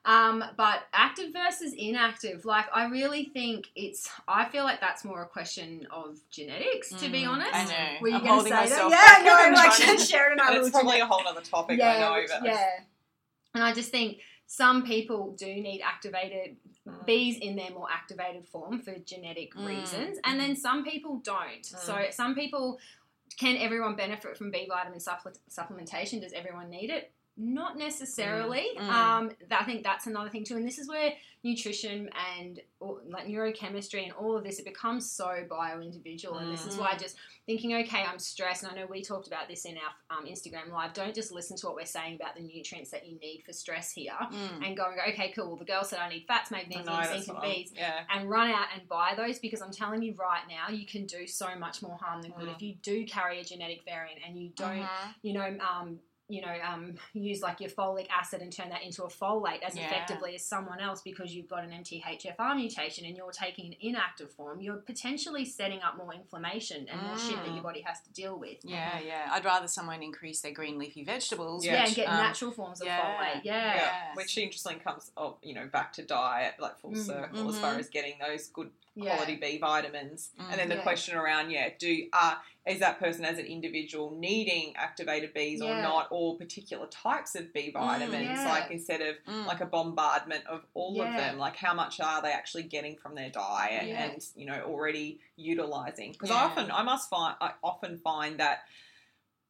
[0.06, 4.08] Um, but active versus inactive, like I really think it's.
[4.26, 7.54] I feel like that's more a question of genetics, to be Mm, honest.
[7.54, 7.98] I know.
[8.00, 8.90] Were you I'm going to holding say that?
[8.90, 11.80] Yeah, no, I'm like to- Sharon and I it's probably a whole other topic.
[11.82, 12.80] I know, but yeah.
[13.54, 16.56] And I just think some people do need activated
[16.88, 17.06] Mm.
[17.06, 19.66] Bs in their more activated form for genetic Mm.
[19.66, 21.64] reasons, and then some people don't.
[21.66, 22.80] So some people
[23.36, 26.20] can everyone benefit from B vitamin supple- supplementation?
[26.20, 27.12] Does everyone need it?
[27.42, 28.66] Not necessarily.
[28.78, 28.82] Mm.
[28.82, 28.88] Mm.
[28.90, 31.12] Um, I think that's another thing too, and this is where
[31.42, 32.60] nutrition and
[33.08, 36.94] like neurochemistry and all of this it becomes so bio individual, and this is why
[36.98, 37.16] just
[37.46, 40.70] thinking, okay, I'm stressed, and I know we talked about this in our um, Instagram
[40.70, 40.92] live.
[40.92, 43.90] Don't just listen to what we're saying about the nutrients that you need for stress
[43.92, 44.66] here, Mm.
[44.66, 45.46] and go and go, okay, cool.
[45.48, 48.04] Well, the girl said I need fats, magnesium, zinc, and B's Yeah.
[48.14, 51.26] and run out and buy those because I'm telling you right now, you can do
[51.26, 52.54] so much more harm than good Mm.
[52.54, 55.14] if you do carry a genetic variant and you don't, Mhm.
[55.22, 56.00] you know, um,
[56.30, 59.76] you know, um, use like your folic acid and turn that into a folate as
[59.76, 59.86] Yeah.
[59.86, 64.30] effectively as someone else because you've got an MTHFR mutation and you're taking an inactive
[64.32, 67.54] form, you're potentially setting up more inflammation and more shit that Mm.
[67.54, 68.58] your body has to deal with.
[68.64, 69.28] Yeah, yeah.
[69.32, 71.64] I'd rather someone increase their green leafy vegetables.
[71.64, 73.00] Yeah, Yeah, which, and get um, natural forms of yeah.
[73.34, 73.40] folate.
[73.44, 73.74] Yeah.
[73.74, 74.14] Yeah.
[74.14, 77.04] Which interestingly comes, oh, you know, back to diet, like full Mm.
[77.06, 77.78] circle, as far Mhm.
[77.80, 79.14] as getting those good Yeah.
[79.14, 80.30] quality B vitamins.
[80.38, 80.50] Mm.
[80.50, 80.82] And then the Yeah.
[80.82, 82.34] question around, yeah, do uh,
[82.66, 87.52] is that person as an individual needing activated Bs or not, or particular types of
[87.52, 88.24] B vitamins?
[88.40, 88.48] yeah.
[88.48, 89.46] Like instead of Mm.
[89.46, 93.14] like a bombardment of all of them, like how much are they actually getting from
[93.14, 94.04] their diet Yeah.
[94.04, 96.12] and you know already utilizing?
[96.12, 96.36] Because Yeah.
[96.36, 98.64] I often, I must find, I often find that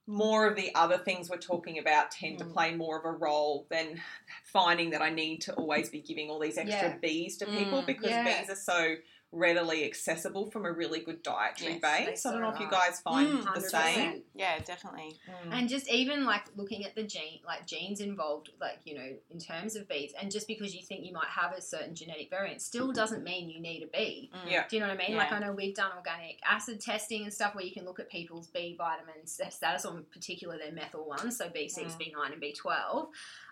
[0.07, 2.53] more of the other things we're talking about tend to Mm.
[2.53, 4.03] play more of a role than
[4.45, 6.99] finding that I need to always be giving all these extra Yeah.
[6.99, 7.87] Bs to people Mm.
[7.87, 8.25] because Yeah.
[8.45, 8.97] Bs are so
[9.33, 12.23] readily accessible from a really good dietary Yes, base.
[12.25, 13.71] they I don't know if you guys find Mm, the 100%.
[13.95, 14.23] same.
[14.35, 15.19] Yeah, definitely.
[15.53, 19.39] And just even like looking at the gene, like genes involved, like you know, in
[19.39, 22.61] terms of Bs, and just because you think you might have a certain genetic variant,
[22.61, 24.31] still doesn't mean you need a B.
[24.35, 24.51] Mm.
[24.51, 24.65] Yeah.
[24.69, 25.17] Do you know what I mean?
[25.17, 25.37] Like Yeah.
[25.37, 28.49] I know we've done organic acid testing and stuff where you can look at people's
[28.49, 31.99] B vitamin status, on particular their methyl ones, so B6, Mm.
[32.01, 33.09] B9, and B12.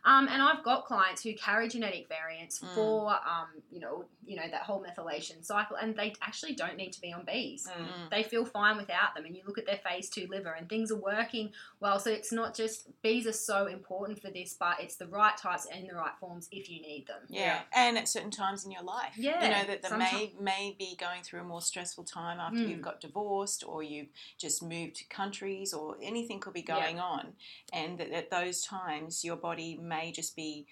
[0.08, 2.74] Um, and I've got clients who carry genetic variants Mm.
[2.74, 6.92] for, um, you know, you know that whole methylation cycle, and they actually don't need
[6.92, 7.88] to be on Bs Mm.
[7.88, 8.10] Mm.
[8.10, 10.92] they feel fine without them and you look at their phase two liver and things
[10.92, 11.50] are working
[11.80, 15.34] well so it's not just Bs are so important for this but it's the right
[15.38, 17.40] types and the right forms if you need them Yeah.
[17.40, 17.60] Yeah.
[17.72, 19.14] and at certain times in your life.
[19.16, 22.58] Yeah, You know, that they may, may be going through a more stressful time after
[22.60, 22.68] Mm.
[22.68, 27.34] you've got divorced or you've just moved countries or anything could be going on.
[27.72, 30.66] And that at those times, your body may just be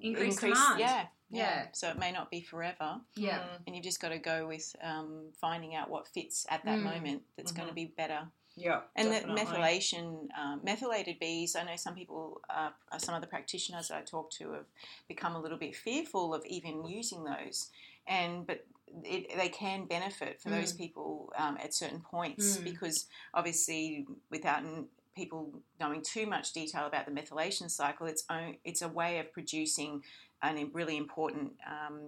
[0.00, 0.80] Increased increased- demand.
[0.80, 1.66] Yeah, Yeah.
[1.72, 3.00] So it may not be forever.
[3.14, 3.62] yeah Mm.
[3.66, 6.82] And you've just got to go with um, finding out what fits at that Mm.
[6.94, 8.22] moment that's going to be better.
[8.58, 8.80] Yeah.
[8.94, 9.44] And definitely.
[9.44, 14.00] the methylation, um, methylated Bs, I know some people, uh, some of the practitioners I
[14.02, 14.66] talk to have
[15.08, 17.70] become a little bit fearful of even using those.
[18.06, 18.64] And but
[19.04, 22.64] it, they can benefit for those people um, at certain points Mm.
[22.64, 25.50] because obviously without n- people
[25.80, 30.02] knowing too much detail about the methylation cycle, it's own, it's a way of producing
[30.42, 32.00] a really important um,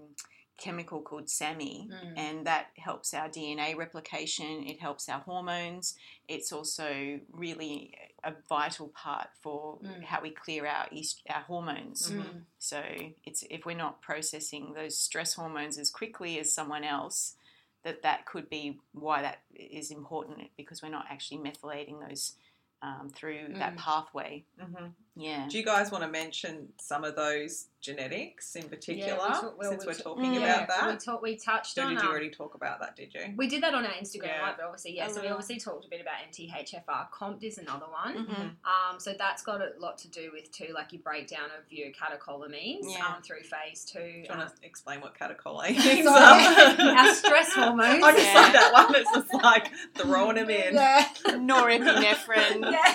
[0.58, 2.18] chemical called SAMe, Mm.
[2.18, 4.64] and that helps our DNA replication.
[4.66, 5.96] It helps our hormones.
[6.28, 7.94] It's also really
[8.24, 10.02] a vital part for Mm.
[10.04, 12.10] how we clear our est- our hormones.
[12.10, 12.42] Mm.
[12.58, 12.82] So
[13.24, 17.36] it's if we're not processing those stress hormones as quickly as someone else,
[17.84, 22.34] that that could be why that is important because we're not actually methylating those
[22.82, 23.78] um, through that Mm.
[23.78, 24.44] pathway.
[24.60, 24.94] Mhm.
[25.18, 25.46] Yeah.
[25.50, 29.82] Do you guys want to mention some of those genetics in particular, talk- well, since
[29.84, 31.00] we we're talk- talking yeah, about We, that?
[31.04, 32.96] talk, we touched Or on did you um, already talk about that?
[32.96, 33.34] Did you?
[33.36, 34.42] We did that on our Instagram Yeah.
[34.42, 35.06] live, but obviously, yeah.
[35.06, 37.08] A so we obviously talked a bit about MTHFR.
[37.12, 38.26] COMT is another one.
[38.26, 38.40] Mhm.
[38.64, 41.88] Um, so that's got a lot to do with too, like your breakdown of your
[41.90, 43.06] catecholamines Yeah.
[43.06, 43.98] um, through phase two.
[44.00, 46.80] Do you um, want to explain what catecholamines are?
[46.98, 48.02] our stress hormones.
[48.02, 48.34] I just Yeah.
[48.40, 48.94] like that one.
[48.96, 50.74] It's just like throwing them in.
[50.74, 51.08] Yeah.
[51.28, 52.94] Norepinephrine, yeah.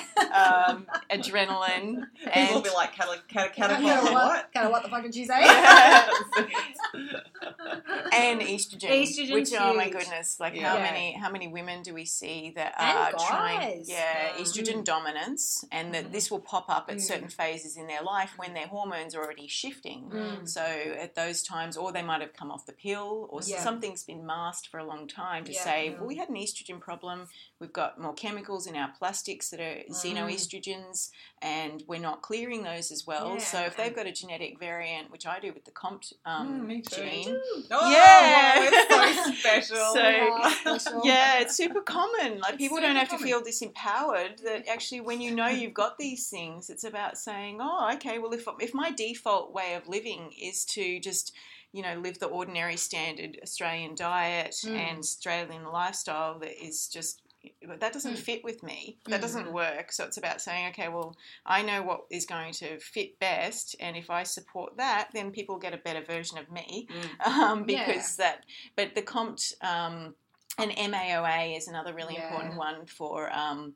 [2.21, 4.53] Adrenaline, People will be like, cata- cata- Kinda catechol what?
[4.53, 5.41] Kind of what the fuck did you say?
[8.13, 10.69] And estrogen, Estrogen's which oh my goodness, like Yeah.
[10.69, 10.83] how Yeah.
[10.83, 13.89] many how many women do we see that And are trying, guys.
[13.89, 14.41] yeah, Mm.
[14.41, 17.01] estrogen dominance, and that this will pop up at Mm.
[17.01, 20.09] certain phases in their life when their hormones are already shifting.
[20.11, 20.47] Mm.
[20.47, 23.61] So at those times, or they might have come off the pill, or Yeah.
[23.63, 25.63] something's been masked for a long time to Yeah.
[25.63, 25.97] say, Mm.
[25.99, 27.27] well, we had an estrogen problem.
[27.63, 31.11] We've got more chemicals in our plastics that are xenoestrogens,
[31.41, 33.39] and we're not clearing those as well.
[33.39, 33.67] So Yeah.
[33.67, 36.81] if they've got a genetic variant, which I do with the COMT um, Mm, me
[36.81, 37.01] too.
[37.09, 37.41] gene,
[37.71, 38.53] Oh, Yeah.
[38.67, 39.93] it's so special.
[39.93, 40.01] So-
[40.65, 41.01] Oh, special.
[41.05, 42.39] yeah, it's super common.
[42.41, 43.25] Like It's people don't have common.
[43.25, 44.41] to feel disempowered.
[44.43, 48.19] That actually, when you know you've got these things, it's about saying, "Oh, okay.
[48.19, 51.33] Well, if if my default way of living is to just
[51.71, 54.75] you know live the ordinary standard Australian diet Mm.
[54.77, 57.21] and Australian lifestyle that is just."
[57.61, 58.19] That doesn't Mm.
[58.19, 58.97] fit with me.
[59.05, 59.51] That doesn't Mhm.
[59.53, 59.91] work.
[59.91, 61.15] So it's about saying, okay, well,
[61.45, 65.57] I know what is going to fit best, and if I support that, then people
[65.57, 67.27] get a better version of me Mm.
[67.27, 67.85] um, Yeah.
[67.85, 68.45] because that.
[68.75, 70.15] But the COMT um,
[70.57, 72.23] and MAOA is another really Yeah.
[72.23, 73.75] important one for um,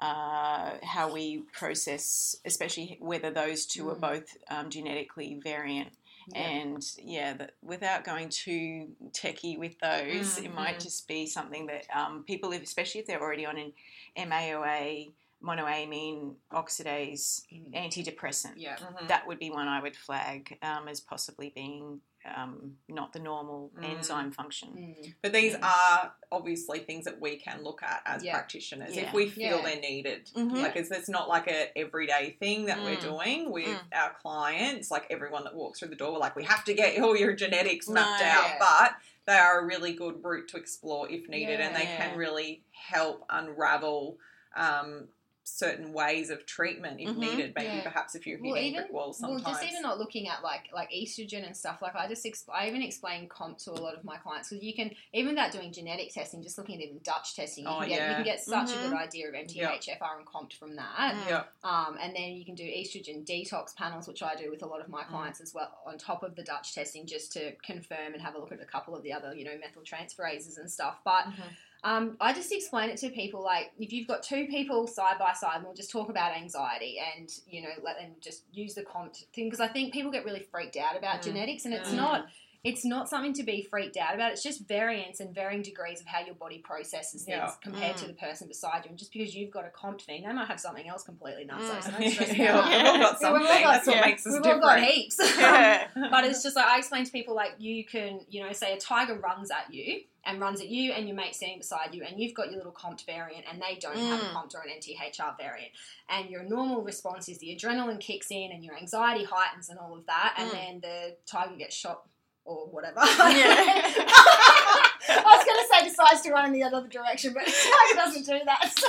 [0.00, 4.00] uh, how we process, especially whether those two are Mm.
[4.00, 5.92] both um, genetically variant.
[6.28, 6.38] Yeah.
[6.40, 10.82] And yeah, that without going too techie with those, it might Mhm.
[10.82, 13.72] just be something that um, people, if, especially if they're already on an
[14.16, 15.12] MAOA,
[15.42, 17.72] monoamine oxidase Mm.
[17.74, 18.76] antidepressant, Yeah.
[18.76, 19.08] Mhm.
[19.08, 22.00] that would be one I would flag um, as possibly being
[22.36, 23.96] um, not the normal Mm.
[23.96, 24.68] enzyme function.
[25.00, 25.14] Mm.
[25.22, 25.72] But these Yeah.
[25.72, 28.34] are obviously things that we can look at as Yeah.
[28.34, 29.08] practitioners Yeah.
[29.08, 29.62] if we feel Yeah.
[29.62, 30.26] they're needed.
[30.34, 30.62] Mhm.
[30.62, 33.00] Like, it's, it's not like a everyday thing that we're Mm.
[33.00, 33.80] doing with Mm.
[33.92, 34.90] our clients.
[34.90, 37.32] Like everyone that walks through the door, we're like we have to get all your
[37.32, 38.26] genetics mapped No.
[38.28, 38.44] out.
[38.50, 38.58] Yeah.
[38.58, 38.94] But
[39.26, 43.24] they are a really good route to explore if needed, and they can really help
[43.30, 44.18] unravel.
[44.56, 45.08] Um,
[45.44, 47.16] certain ways of treatment if Mhm.
[47.16, 47.82] needed maybe Yeah.
[47.82, 49.44] perhaps if you're hitting Well, even brick walls sometimes.
[49.44, 51.80] well, just even not looking at like like estrogen and stuff.
[51.82, 54.62] Like I just exp- I even explain COMT to a lot of my clients because
[54.64, 57.80] you can even without doing genetic testing, just looking at even Dutch testing, you Oh,
[57.80, 58.82] can get you can get such a Mhm.
[58.90, 61.14] good idea of MTHFR and COMT from that.
[61.14, 61.28] Mm.
[61.28, 64.66] yeah Um, and then you can do estrogen detox panels, which I do with a
[64.66, 65.08] lot of my Mm.
[65.08, 68.38] clients as well, on top of the Dutch testing, just to confirm and have a
[68.38, 70.98] look at a couple of the other, you know, methyltransferases and stuff.
[71.04, 71.56] But Mhm.
[71.82, 75.32] Um, I just explain it to people like if you've got two people side by
[75.32, 78.82] side, and we'll just talk about anxiety and you know let them just use the
[78.82, 81.24] COMT thing because I think people get really freaked out about Mm.
[81.24, 81.96] genetics, and it's Mm.
[81.96, 82.26] not.
[82.62, 84.32] It's not something to be freaked out about.
[84.32, 87.52] It's just variance and varying degrees of how your body processes things Yeah.
[87.62, 88.00] compared Mm.
[88.00, 88.90] to the person beside you.
[88.90, 91.64] And just because you've got a COMT thing, they might have something else completely nuts.
[91.64, 91.82] Mm.
[91.82, 94.62] So Yeah, we've all got We've all got- That's what makes us We've different.
[94.64, 95.16] all got heaps.
[95.38, 95.88] Yeah.
[96.10, 98.78] but it's just like I explain to people like you can, you know, say a
[98.78, 102.20] tiger runs at you and runs at you and your mate standing beside you and
[102.20, 104.32] you've got your little COMT variant and they don't have a Mm.
[104.34, 105.72] COMT or an NTHR variant.
[106.10, 109.94] And your normal response is the adrenaline kicks in and your anxiety heightens and all
[109.96, 110.52] of that and Mm.
[110.52, 112.02] then the tiger gets shot
[112.50, 113.00] or whatever.
[113.00, 113.94] Yeah.
[115.10, 117.94] I was going to say decides to run in the other direction, but the tiger
[117.96, 118.72] doesn't do that.
[118.78, 118.86] So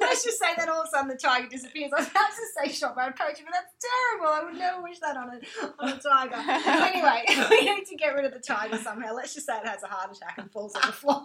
[0.00, 1.92] let's just say that all of a sudden the tiger disappears.
[1.96, 4.32] I was about to say shot by a poacher, but that's terrible.
[4.32, 5.40] I would never wish that on a,
[5.78, 6.36] on a tiger.
[6.36, 9.14] anyway, we need to get rid of the tiger somehow.
[9.14, 11.22] Let's just say it has a heart attack and falls on the floor.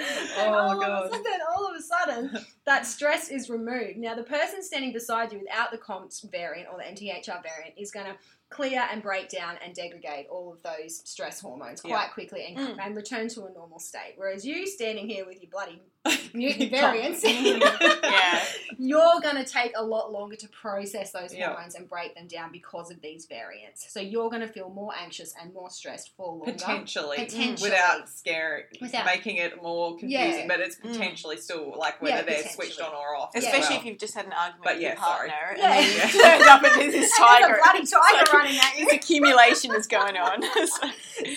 [0.00, 1.06] And Oh, all God.
[1.06, 3.96] Of a, then all of a sudden, that stress is removed.
[3.98, 7.90] Now, the person standing beside you without the COMT variant or the NTHR variant is
[7.90, 8.16] going to
[8.50, 12.08] clear and break down and degrade all of those stress hormones quite Yeah.
[12.08, 12.86] quickly and, Mm.
[12.86, 14.14] and return to a normal state.
[14.16, 15.82] Whereas you standing here with your bloody
[16.34, 18.44] mutant variants, Yeah.
[18.78, 21.48] you're going to take a lot longer to process those Yeah.
[21.52, 23.90] hormones and break them down because of these variants.
[23.92, 26.52] So you're going to feel more anxious and more stressed for longer.
[26.52, 27.70] potentially, Potentially.
[27.70, 30.40] without scary, Without- making it more confusing.
[30.40, 30.46] Yeah.
[30.48, 30.92] But it's Mm.
[30.92, 33.30] potentially still like whether Yeah, they're switched on or off.
[33.34, 33.78] as Especially well.
[33.80, 35.30] if you've just had an argument But with yeah, your sorry.
[35.30, 35.72] partner Yeah.
[35.72, 37.54] and then you turned up and there's this And tiger.
[37.54, 38.84] a bloody tiger It's running at you.
[38.86, 40.42] This accumulation is going on.
[40.42, 40.88] So-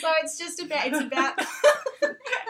[0.01, 1.39] So it's just about it's about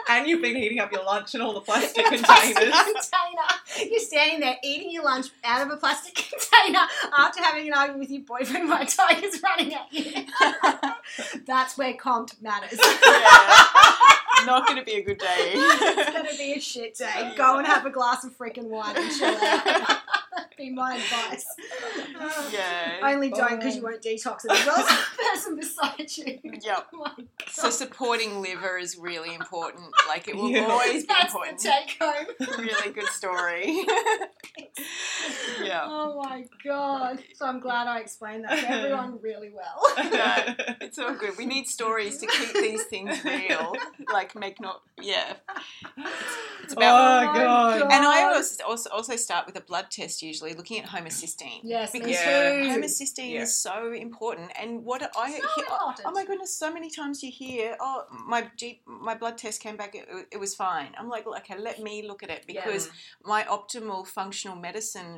[0.08, 2.54] and you've been heating up your lunch in all the plastic containers.
[2.54, 3.90] container.
[3.90, 6.80] You're standing there eating your lunch out of a plastic container
[7.16, 10.24] after having an argument with your boyfriend while tiger's running at you.
[11.46, 12.78] That's where COMT matters.
[12.80, 14.46] yeah.
[14.46, 15.52] not going to be a good day.
[15.54, 17.34] it's gonna be a shit day.
[17.36, 19.98] Go and have a glass of freaking wine and chill out.
[20.38, 21.46] That'd be my advice.
[22.52, 22.98] yeah.
[23.02, 26.38] Only don't because you won't detox it as well as the person beside you.
[26.62, 26.86] Yep.
[26.94, 29.86] Oh my So supporting liver is really important.
[30.06, 30.66] Like it will Yeah.
[30.66, 31.58] always be That's the important.
[31.60, 32.26] take home.
[32.58, 33.84] really good story.
[35.62, 35.82] yeah.
[35.86, 37.18] Oh my god.
[37.34, 39.82] So I'm glad I explained that to everyone really well.
[40.10, 41.36] No, it's all good.
[41.36, 43.74] We need stories to keep these things real.
[44.12, 45.34] Like make not yeah.
[46.62, 46.94] It's about.
[46.98, 47.82] Oh, oh about God.
[47.82, 51.60] and I always also also start with a blood test usually looking at homocysteine.
[51.74, 52.50] Yes, because Yeah.
[52.50, 52.68] too.
[52.72, 53.42] homocysteine Yeah.
[53.46, 54.48] is so important.
[54.60, 56.00] And what I So hear, important.
[56.08, 57.98] oh my goodness, so many times you hear, oh
[58.34, 60.90] my G, my blood test came back, it, it was fine.
[60.98, 62.64] I'm like, okay, let me look at it Yeah.
[62.64, 62.84] because
[63.34, 65.12] my optimal functional medicine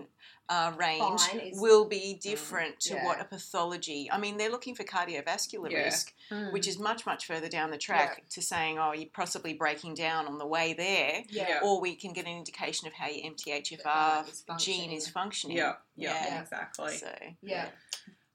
[0.49, 3.05] uh, range is- will be different to yeah.
[3.05, 4.11] what a pathology.
[4.11, 5.79] I mean, they're looking for cardiovascular Yeah.
[5.85, 6.53] risk, Mm.
[6.53, 10.27] which is much much further down the track to saying, oh, you're possibly breaking down
[10.27, 11.23] on the way there.
[11.29, 11.61] yeah.
[11.63, 14.27] Or we can get an indication of how your MTHFR
[14.59, 15.57] gene is functioning.
[15.57, 16.41] Yeah, yeah, Yeah.
[16.43, 16.97] exactly.
[16.97, 17.69] So Yeah.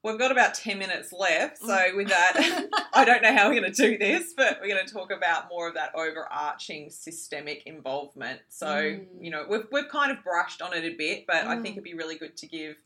[0.06, 1.96] We've got about 10 minutes left, so Mm.
[1.96, 4.92] with that, I don't know how we're going to do this, but we're going to
[4.92, 8.40] talk about more of that overarching systemic involvement.
[8.48, 9.06] So, Mm.
[9.20, 11.62] you know, we've, we've kind of brushed on it a bit, but I Mm.
[11.62, 12.76] think it'd be really good to give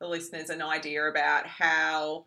[0.00, 2.26] the listeners an idea about how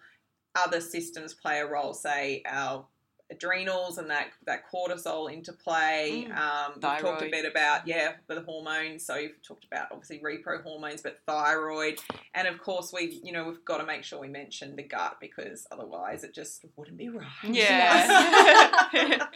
[0.56, 2.88] other systems play a role, say, our
[3.30, 6.28] adrenals and that, that cortisol into play.
[6.30, 6.38] Mm.
[6.38, 9.06] Um, we've talked a bit about, yeah, the hormones.
[9.06, 12.00] So you've talked about obviously repro hormones, but thyroid.
[12.34, 15.18] And of course, we, you know, we've got to make sure we mention the gut
[15.20, 17.28] because otherwise it just wouldn't be right.
[17.44, 18.88] Yeah.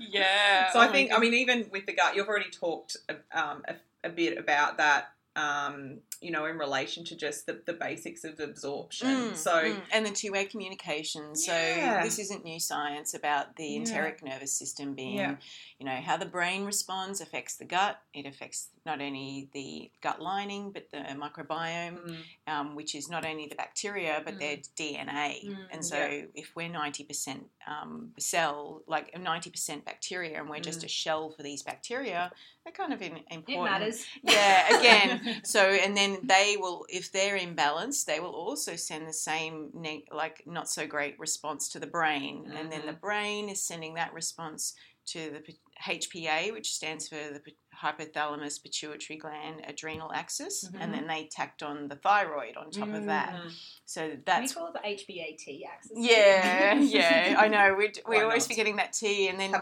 [0.00, 0.72] yeah.
[0.72, 2.96] So Oh I think, I mean, even with the gut, you've already talked
[3.32, 5.12] um, a, a bit about that.
[5.36, 9.08] Um, you know, in relation to just the, the basics of absorption.
[9.08, 9.80] Mm, so mm.
[9.92, 11.34] and the two-way communication.
[11.34, 12.02] So Yeah.
[12.02, 13.78] this isn't new science about the Yeah.
[13.80, 15.36] enteric nervous system being, Yeah.
[15.80, 17.98] You know, how the brain responds affects the gut.
[18.12, 22.16] It affects not only the gut lining but the microbiome, mm,
[22.46, 25.48] um, which is not only the bacteria but their DNA.
[25.48, 26.24] Mm, and so yeah.
[26.34, 30.84] if we're ninety percent um, cell, like ninety percent bacteria, and we're just Mm.
[30.84, 32.30] a shell for these bacteria,
[32.64, 33.48] they're kind of in, important.
[33.48, 34.04] It matters.
[34.22, 35.40] Yeah, again.
[35.44, 40.08] So, and then they will, if they're imbalanced, they will also send the same, neg-
[40.12, 42.52] like, not so great response to the brain.
[42.56, 44.74] And then the brain is sending that response
[45.06, 45.54] to the
[45.84, 47.40] HPA, which stands for the
[47.82, 50.68] hypothalamus pituitary gland adrenal axis.
[50.68, 50.76] Mhm.
[50.80, 53.32] And then they tacked on the thyroid on top of that.
[53.34, 53.52] Mm.
[53.86, 54.54] So Can we that's.
[54.54, 55.92] call it the HPAT axis?
[55.94, 57.74] Yeah, yeah, I know.
[57.76, 58.48] We're, Why we're always not?
[58.52, 59.52] forgetting that T, and then.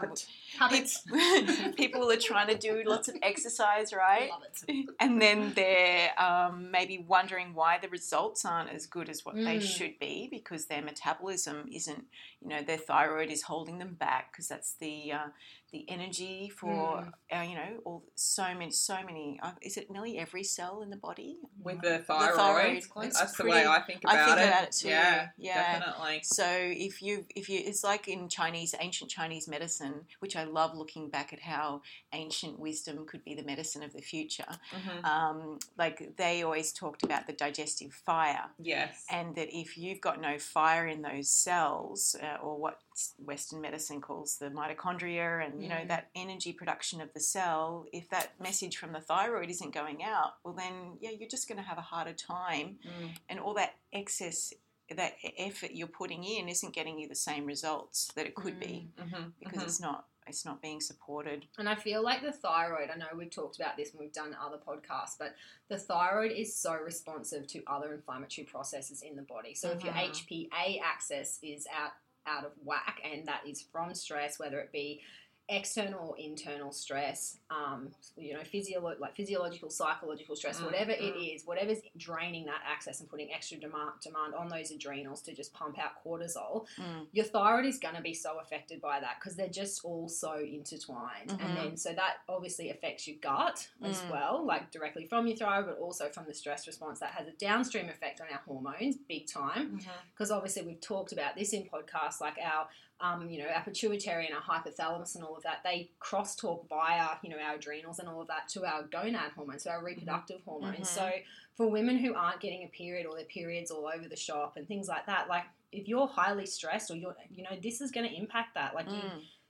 [0.59, 1.01] Habits.
[1.01, 4.29] people, people are trying to do lots of exercise, right?
[4.29, 4.85] Love it.
[4.99, 9.57] and then they're um, maybe wondering why the results aren't as good as what they
[9.57, 9.61] Mm.
[9.61, 12.05] should be because their metabolism isn't,
[12.41, 15.27] you know, their thyroid is holding them back because that's the uh,
[15.71, 19.39] the energy for, uh, you know, all so many, so many.
[19.43, 21.37] Uh, is it nearly every cell in the body?
[21.63, 22.35] with the thyroid.
[22.37, 24.49] thyroid, That's it's the way I think about I about think it.
[24.49, 25.79] about it too, Yeah, yeah.
[25.79, 26.21] definitely.
[26.23, 30.75] So if you if you it's like in Chinese ancient Chinese medicine, which I love
[30.75, 31.81] looking back at how
[32.13, 34.59] ancient wisdom could be the medicine of the future.
[34.71, 35.03] Mhm.
[35.05, 39.05] Um, like they always talked about the digestive fire, Yes.
[39.09, 42.81] and that if you've got no fire in those cells, uh, or what
[43.19, 45.87] Western medicine calls the mitochondria, and you know Mm.
[45.87, 50.33] that energy production of the cell, if that message from the thyroid isn't going out,
[50.43, 53.17] well then yeah, you're just going to have a harder time, Mm.
[53.29, 54.53] and all that excess.
[54.91, 58.89] That effort you're putting in isn't getting you the same results that it could be
[58.97, 59.33] Mhm.
[59.37, 59.65] because Mhm.
[59.65, 61.45] it's not it's not being supported.
[61.57, 64.35] And I feel like the thyroid, I know we've talked about this when we've done
[64.41, 65.35] other podcasts, but
[65.67, 69.53] the thyroid is so responsive to other inflammatory processes in the body.
[69.55, 69.91] So if your.
[69.91, 70.11] Uh-huh.
[70.11, 71.91] HPA axis is out
[72.27, 75.01] out of whack and that is from stress, whether it be
[75.49, 80.99] external or internal stress, um, you know, physiolo- like physiological, psychological stress, Mm, whatever it
[81.15, 81.35] mm.
[81.35, 85.51] is, whatever's draining that access and putting extra demand, demand on those adrenals to just
[85.53, 87.07] pump out cortisol, Mm.
[87.11, 90.35] your thyroid is going to be so affected by that because they're just all so
[90.39, 91.29] intertwined.
[91.31, 91.43] Mhm.
[91.43, 94.11] And then, so that obviously affects your gut as Mm.
[94.11, 96.99] well, like directly from your thyroid, but also from the stress response.
[96.99, 99.79] That has a downstream effect on our hormones, big time.
[100.11, 102.67] Because obviously, we've talked about this in podcasts, like our,
[103.01, 105.59] um, you know, our pituitary and our hypothalamus and all of that.
[105.63, 109.63] They crosstalk via, you know, our adrenals and all of that to our gonad hormones,
[109.63, 110.89] so our reproductive hormones.
[110.89, 110.95] Mhm.
[110.95, 111.11] So
[111.55, 114.67] for women who aren't getting a period or their periods all over the shop and
[114.67, 118.09] things like that, like if you're highly stressed or you're, you know, this is going
[118.09, 118.73] to impact that.
[118.73, 119.01] Like you,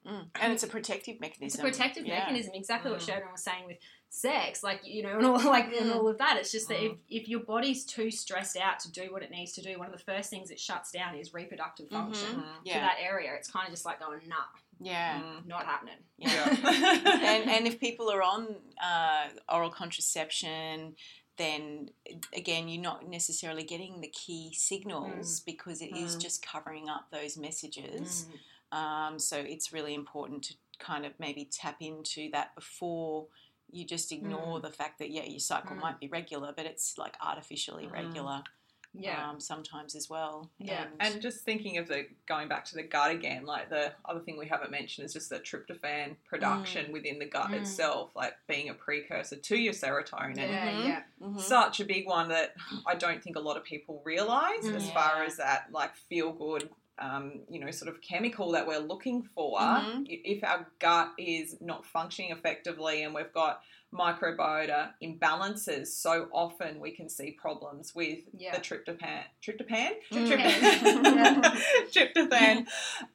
[0.05, 0.11] Mm.
[0.11, 0.25] Mm.
[0.41, 1.45] And it's a protective mechanism.
[1.45, 2.19] it's a protective Yeah.
[2.19, 3.05] mechanism, exactly what Mm.
[3.05, 3.77] Sheridan was saying with
[4.09, 5.95] sex, like you know, and all like and Mm.
[5.95, 6.37] all of that.
[6.37, 6.91] It's just that Mm.
[7.09, 9.87] if, if your body's too stressed out to do what it needs to do, one
[9.87, 12.43] of the first things it shuts down is reproductive function Mhm.
[12.43, 12.63] Mhm.
[12.65, 13.33] to that area.
[13.35, 14.45] It's kind of just like going, nah,
[14.79, 15.19] Yeah.
[15.21, 15.45] Mm.
[15.45, 15.97] not happening.
[16.17, 16.29] Yeah.
[16.29, 17.19] Yeah.
[17.31, 20.95] and and if people are on uh, oral contraception,
[21.37, 21.89] then
[22.33, 26.21] again you're not necessarily getting the key signals because it is Mm.
[26.21, 28.25] just covering up those messages.
[28.25, 28.39] Mm.
[28.71, 33.27] Um, so it's really important to kind of maybe tap into that before
[33.71, 35.81] you just ignore the fact that yeah your cycle Mm.
[35.81, 37.91] might be regular, but it's like artificially Mm.
[37.91, 38.43] regular
[38.91, 39.29] Yeah.
[39.29, 40.49] um, sometimes as well.
[40.57, 40.87] Yeah.
[40.99, 44.35] And just thinking of the going back to the gut again, like the other thing
[44.39, 47.59] we haven't mentioned is just the tryptophan production within the gut Mm.
[47.61, 50.37] itself, like being a precursor to your serotonin.
[50.37, 50.83] yeah, Mhm.
[50.87, 51.03] yeah.
[51.21, 51.39] Mhm.
[51.39, 52.55] Such a big one that
[52.87, 54.75] I don't think a lot of people realize Mm.
[54.77, 56.71] as far as that like feel good.
[57.01, 59.59] Um, you know, sort of chemical that we're looking for.
[59.59, 60.05] Mhm.
[60.09, 63.61] If our gut is not functioning effectively and we've got
[63.93, 68.55] microbiota imbalances, so often we can see problems with Yeah.
[68.55, 69.23] the tryptophan.
[69.41, 69.91] Tryptophan?
[70.11, 71.41] Tryptophan.
[71.93, 72.67] tryptophan,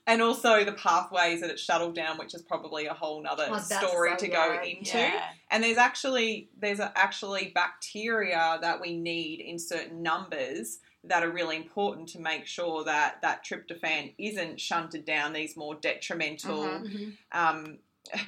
[0.06, 3.60] and also the pathways that it's shuttled down, which is probably a whole nother to
[3.60, 4.98] story say, to go yeah, into.
[4.98, 5.28] Yeah.
[5.50, 11.56] And there's actually there's actually bacteria that we need in certain numbers that are really
[11.56, 16.84] important to make sure that that tryptophan isn't shunted down these more detrimental Mhm.
[16.84, 17.16] Mhm.
[17.32, 17.78] um,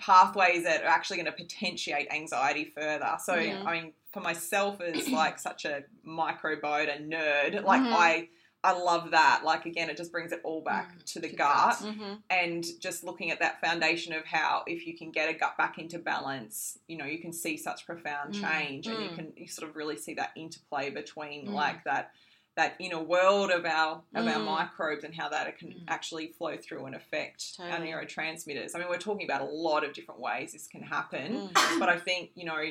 [0.01, 3.17] pathways that are actually going to potentiate anxiety further.
[3.23, 3.63] So, Yeah.
[3.65, 7.93] I mean, for myself as like such a microbiota nerd, like Mhm.
[7.93, 8.29] I
[8.65, 9.43] I love that.
[9.45, 11.77] Like again, it just brings it all back Mm, to the to gut.
[11.77, 12.23] Mhm.
[12.31, 15.79] and just looking at that foundation of how if you can get a gut back
[15.79, 19.15] into balance, you know, you can see such profound Mm, change and you mm.
[19.15, 21.53] can you sort of really see that interplay between Mm.
[21.53, 22.13] like that
[22.57, 24.45] that inner world of our of our Mm.
[24.45, 25.85] microbes and how that can Mm.
[25.89, 28.75] actually flow through and affect our neurotransmitters.
[28.75, 31.79] I mean, we're talking about a lot of different ways this can happen, Mm.
[31.79, 32.63] but I think, you know,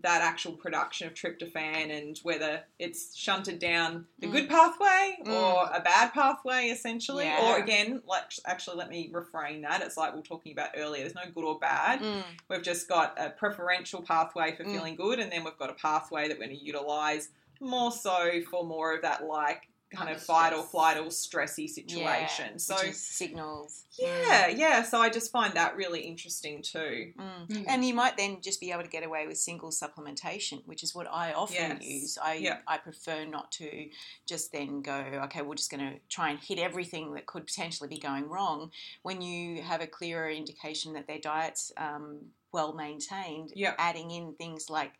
[0.00, 4.32] that actual production of tryptophan and whether it's shunted down the Mm.
[4.32, 5.28] good pathway Mm.
[5.34, 7.42] or a bad pathway essentially Yeah.
[7.42, 11.14] or again like actually let me refrain that it's like we're talking about earlier there's
[11.14, 12.22] no good or bad Mm.
[12.48, 14.72] we've just got a preferential pathway for Mm.
[14.74, 17.28] feeling good and then we've got a pathway that we're going to utilize
[17.60, 22.46] more so for more of that like kind of fight or flight or stressy situation
[22.54, 23.84] Yeah, so which is signals.
[23.96, 27.46] yeah yeah so i just find that really interesting too Mm.
[27.48, 27.64] Mm.
[27.68, 30.94] And you might then just be able to get away with single supplementation, which is
[30.94, 31.82] what I often Yes.
[31.84, 32.18] use.
[32.18, 32.58] I Yeah.
[32.66, 33.88] I prefer not to
[34.26, 34.94] just then go,
[35.24, 38.72] okay, we're just going to try and hit everything that could potentially be going wrong.
[39.02, 42.20] When you have a clearer indication that their diet's um,
[42.52, 43.74] well maintained, Yeah.
[43.78, 44.92] adding in things like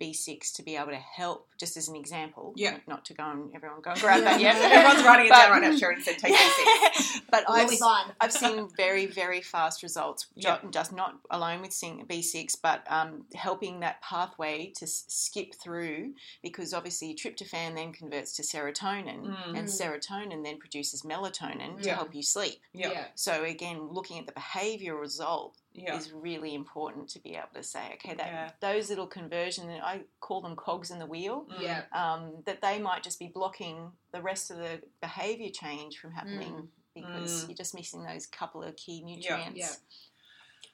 [0.00, 2.52] B6 to be able to help, just as an example.
[2.56, 2.78] Yeah.
[2.86, 4.58] Not to go and everyone go and grab that Yeah.
[4.58, 4.72] yet.
[4.72, 7.76] everyone's writing it But- down right now sharon said take this but We'll I've be
[7.76, 8.06] fine.
[8.20, 10.58] I've seen very, very fast results, Yeah.
[10.70, 16.14] just not alone with seeing B6, but um, helping that pathway to s- skip through
[16.42, 19.58] because obviously tryptophan then converts to serotonin, Mm.
[19.58, 22.60] and serotonin then produces melatonin to help you sleep.
[22.72, 27.48] yeah So, again, looking at the behavior result yeah is really important to be able
[27.54, 28.50] to say, okay, that Yeah.
[28.60, 31.46] those little conversion, I call them cogs in the wheel.
[31.50, 31.60] Mm.
[31.60, 31.82] Yeah.
[31.92, 36.68] Um, that they might just be blocking the rest of the behavior change from happening
[36.94, 37.48] because Mm.
[37.48, 39.56] you're just missing those couple of key nutrients.
[39.56, 39.72] Yeah.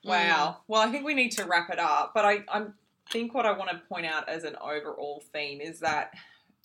[0.05, 0.59] Wow.
[0.69, 2.13] Well, I think we need to wrap it up.
[2.15, 2.67] But I, I
[3.11, 6.13] think what I want to point out as an overall theme is that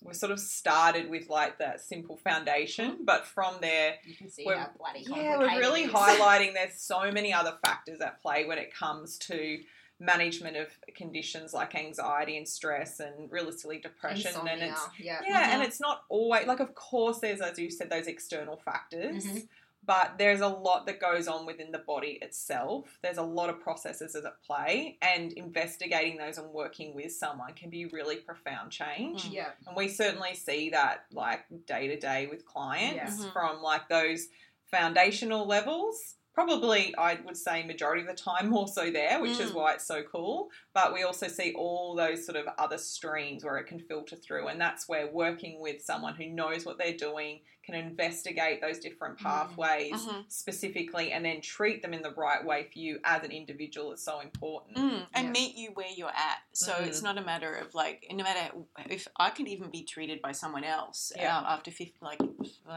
[0.04, 4.44] we sort of started with like that simple foundation, but from there, You can see
[4.46, 8.58] We're- how bloody yeah, we're really highlighting there's so many other factors at play when
[8.58, 9.60] it comes to
[10.00, 14.28] management of conditions like anxiety and stress and realistically depression.
[14.28, 14.52] Insomnia.
[14.54, 15.20] And it's yeah.
[15.24, 19.24] yeah, and it's not always like, of course, there's as you said those external factors,
[19.24, 19.48] Mhm.
[19.84, 22.98] But there's a lot that goes on within the body itself.
[23.02, 27.68] There's a lot of processes at play, and investigating those and working with someone can
[27.70, 29.24] be really profound change.
[29.24, 29.32] Mm.
[29.32, 29.50] Yeah.
[29.66, 33.26] And we certainly see that like day to day with clients Yeah.
[33.26, 33.32] Mhm.
[33.32, 34.28] from like those
[34.70, 36.16] foundational levels.
[36.34, 39.54] Probably, I would say, majority of the time more so there, which is Mm.
[39.54, 40.50] why it's so cool.
[40.72, 44.48] But we also see all those sort of other streams where it can filter through,
[44.48, 49.18] and that's where working with someone who knows what they're doing can investigate those different
[49.18, 49.22] Mm.
[49.22, 50.24] pathways Mhm.
[50.28, 54.02] specifically, and then treat them in the right way for you as an individual is
[54.02, 54.76] so important.
[54.76, 55.32] Mm, and Yeah.
[55.32, 56.42] meet you where you're at.
[56.52, 56.86] So Mhm.
[56.88, 58.52] it's not a matter of like, no matter
[58.90, 61.38] if I could even be treated by someone else Yeah.
[61.38, 62.24] uh, after 50, like I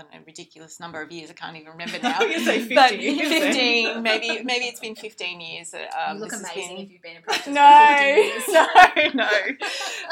[0.04, 1.30] know, a ridiculous number of years.
[1.30, 2.22] I can't even remember now.
[2.22, 3.28] You say 50 but years.
[3.28, 5.72] 15, maybe maybe it's been 15 years.
[5.72, 9.14] That, um, you look amazing been- if you've been in practice no, for years.
[9.16, 9.56] no, no.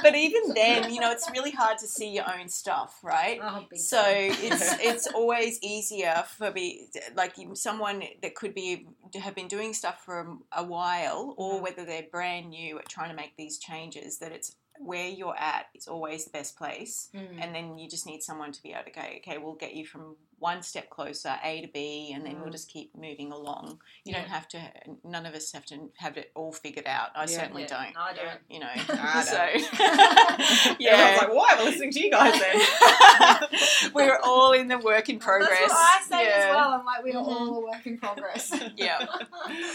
[0.02, 3.40] But even then, you know, it's really hard to see your own stuff, right?
[3.42, 4.32] Oh, big So time.
[4.64, 8.88] It's it's always easier for me, like someone that could be
[9.22, 11.62] have been doing stuff for a while, or Mhm.
[11.62, 14.18] whether they're brand new at trying to make these changes.
[14.20, 17.42] That it's where you're at is always the best place, Mm.
[17.42, 19.86] and then you just need someone to be able to go, okay, we'll get you
[19.86, 22.54] from one step closer, A to B, and then we'll Mm.
[22.54, 23.80] just keep moving along.
[24.04, 24.22] You Yeah.
[24.22, 24.72] don't have to.
[25.06, 27.12] None of us have to have it all figured out.
[27.16, 27.26] I Yeah.
[27.28, 27.68] certainly Yeah.
[27.70, 27.98] don't.
[27.98, 28.40] I don't.
[28.50, 31.56] You know, I so yeah, like, why?
[31.58, 33.92] We're listening to you guys then.
[33.94, 35.50] we're all in the work in progress.
[35.60, 36.36] That's what I say yeah.
[36.50, 36.70] as well.
[36.74, 37.26] I'm like, we're Mhm.
[37.28, 38.52] all a work in progress.
[38.76, 39.06] Yeah.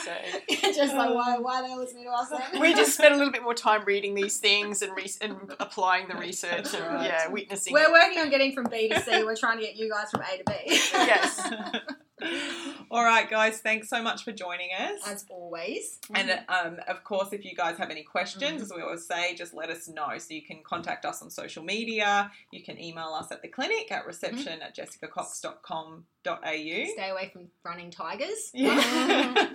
[0.04, 2.60] So just like, why, why are they listening to us then?
[2.60, 6.08] we just spent a little bit more time reading these things and, re- and applying
[6.08, 7.06] the research and Right.
[7.06, 7.72] yeah, witnessing.
[7.72, 7.92] We're it.
[7.92, 9.22] working on getting from B to C.
[9.24, 10.52] We're trying to get you guys from A to B.
[10.66, 11.50] Yes.
[12.90, 13.58] All right, guys.
[13.60, 15.00] Thanks so much for joining us.
[15.06, 16.00] As always.
[16.12, 18.62] And um, of course, if you guys have any questions, Mhm.
[18.62, 20.18] as we always say, just let us know.
[20.18, 22.32] So you can contact us on social media.
[22.50, 26.42] You can email us at the clinic at reception at jessicacox.com.au.
[26.44, 28.50] Stay away from running tigers.
[28.54, 29.44] Yeah,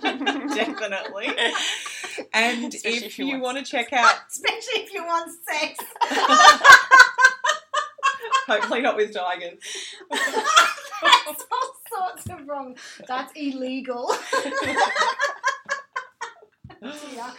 [0.54, 1.28] definitely.
[2.34, 5.78] And if, if you you want to check out, Especially if you want sex.
[8.46, 9.54] hopefully not with tigers.
[10.10, 12.76] That's all sorts of wrong.
[13.08, 14.14] That's illegal.
[16.82, 17.30] Yeah.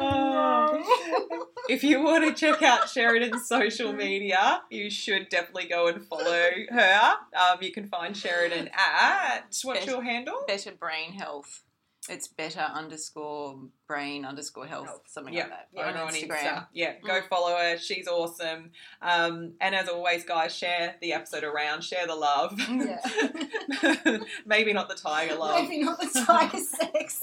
[0.00, 1.46] Oh, no.
[1.68, 6.50] If you want to check out Sheridan's social media, you should definitely go and follow
[6.70, 7.12] her.
[7.36, 10.42] Um, you can find Sheridan at what's Better- your handle?
[10.48, 11.62] better brain health.
[12.08, 15.02] It's better underscore brain underscore health, Health.
[15.06, 15.88] something Yeah, like that.
[15.88, 16.28] over on on Instagram.
[16.38, 16.66] Insta.
[16.72, 17.78] Yeah, go follow her.
[17.78, 18.70] She's awesome.
[19.02, 21.82] Um, and as always, guys, share the episode around.
[21.82, 22.58] Share the love.
[22.68, 24.18] Yeah.
[24.46, 25.62] Maybe not the tiger love.
[25.62, 27.20] Maybe not the tiger sex.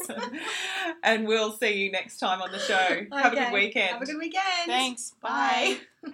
[1.03, 3.05] and we'll see you next time on the show.
[3.17, 3.89] Have a good weekend.
[3.91, 4.43] Have a good weekend.
[4.65, 5.13] Thanks.
[5.21, 5.77] Bye.
[6.03, 6.11] Bye.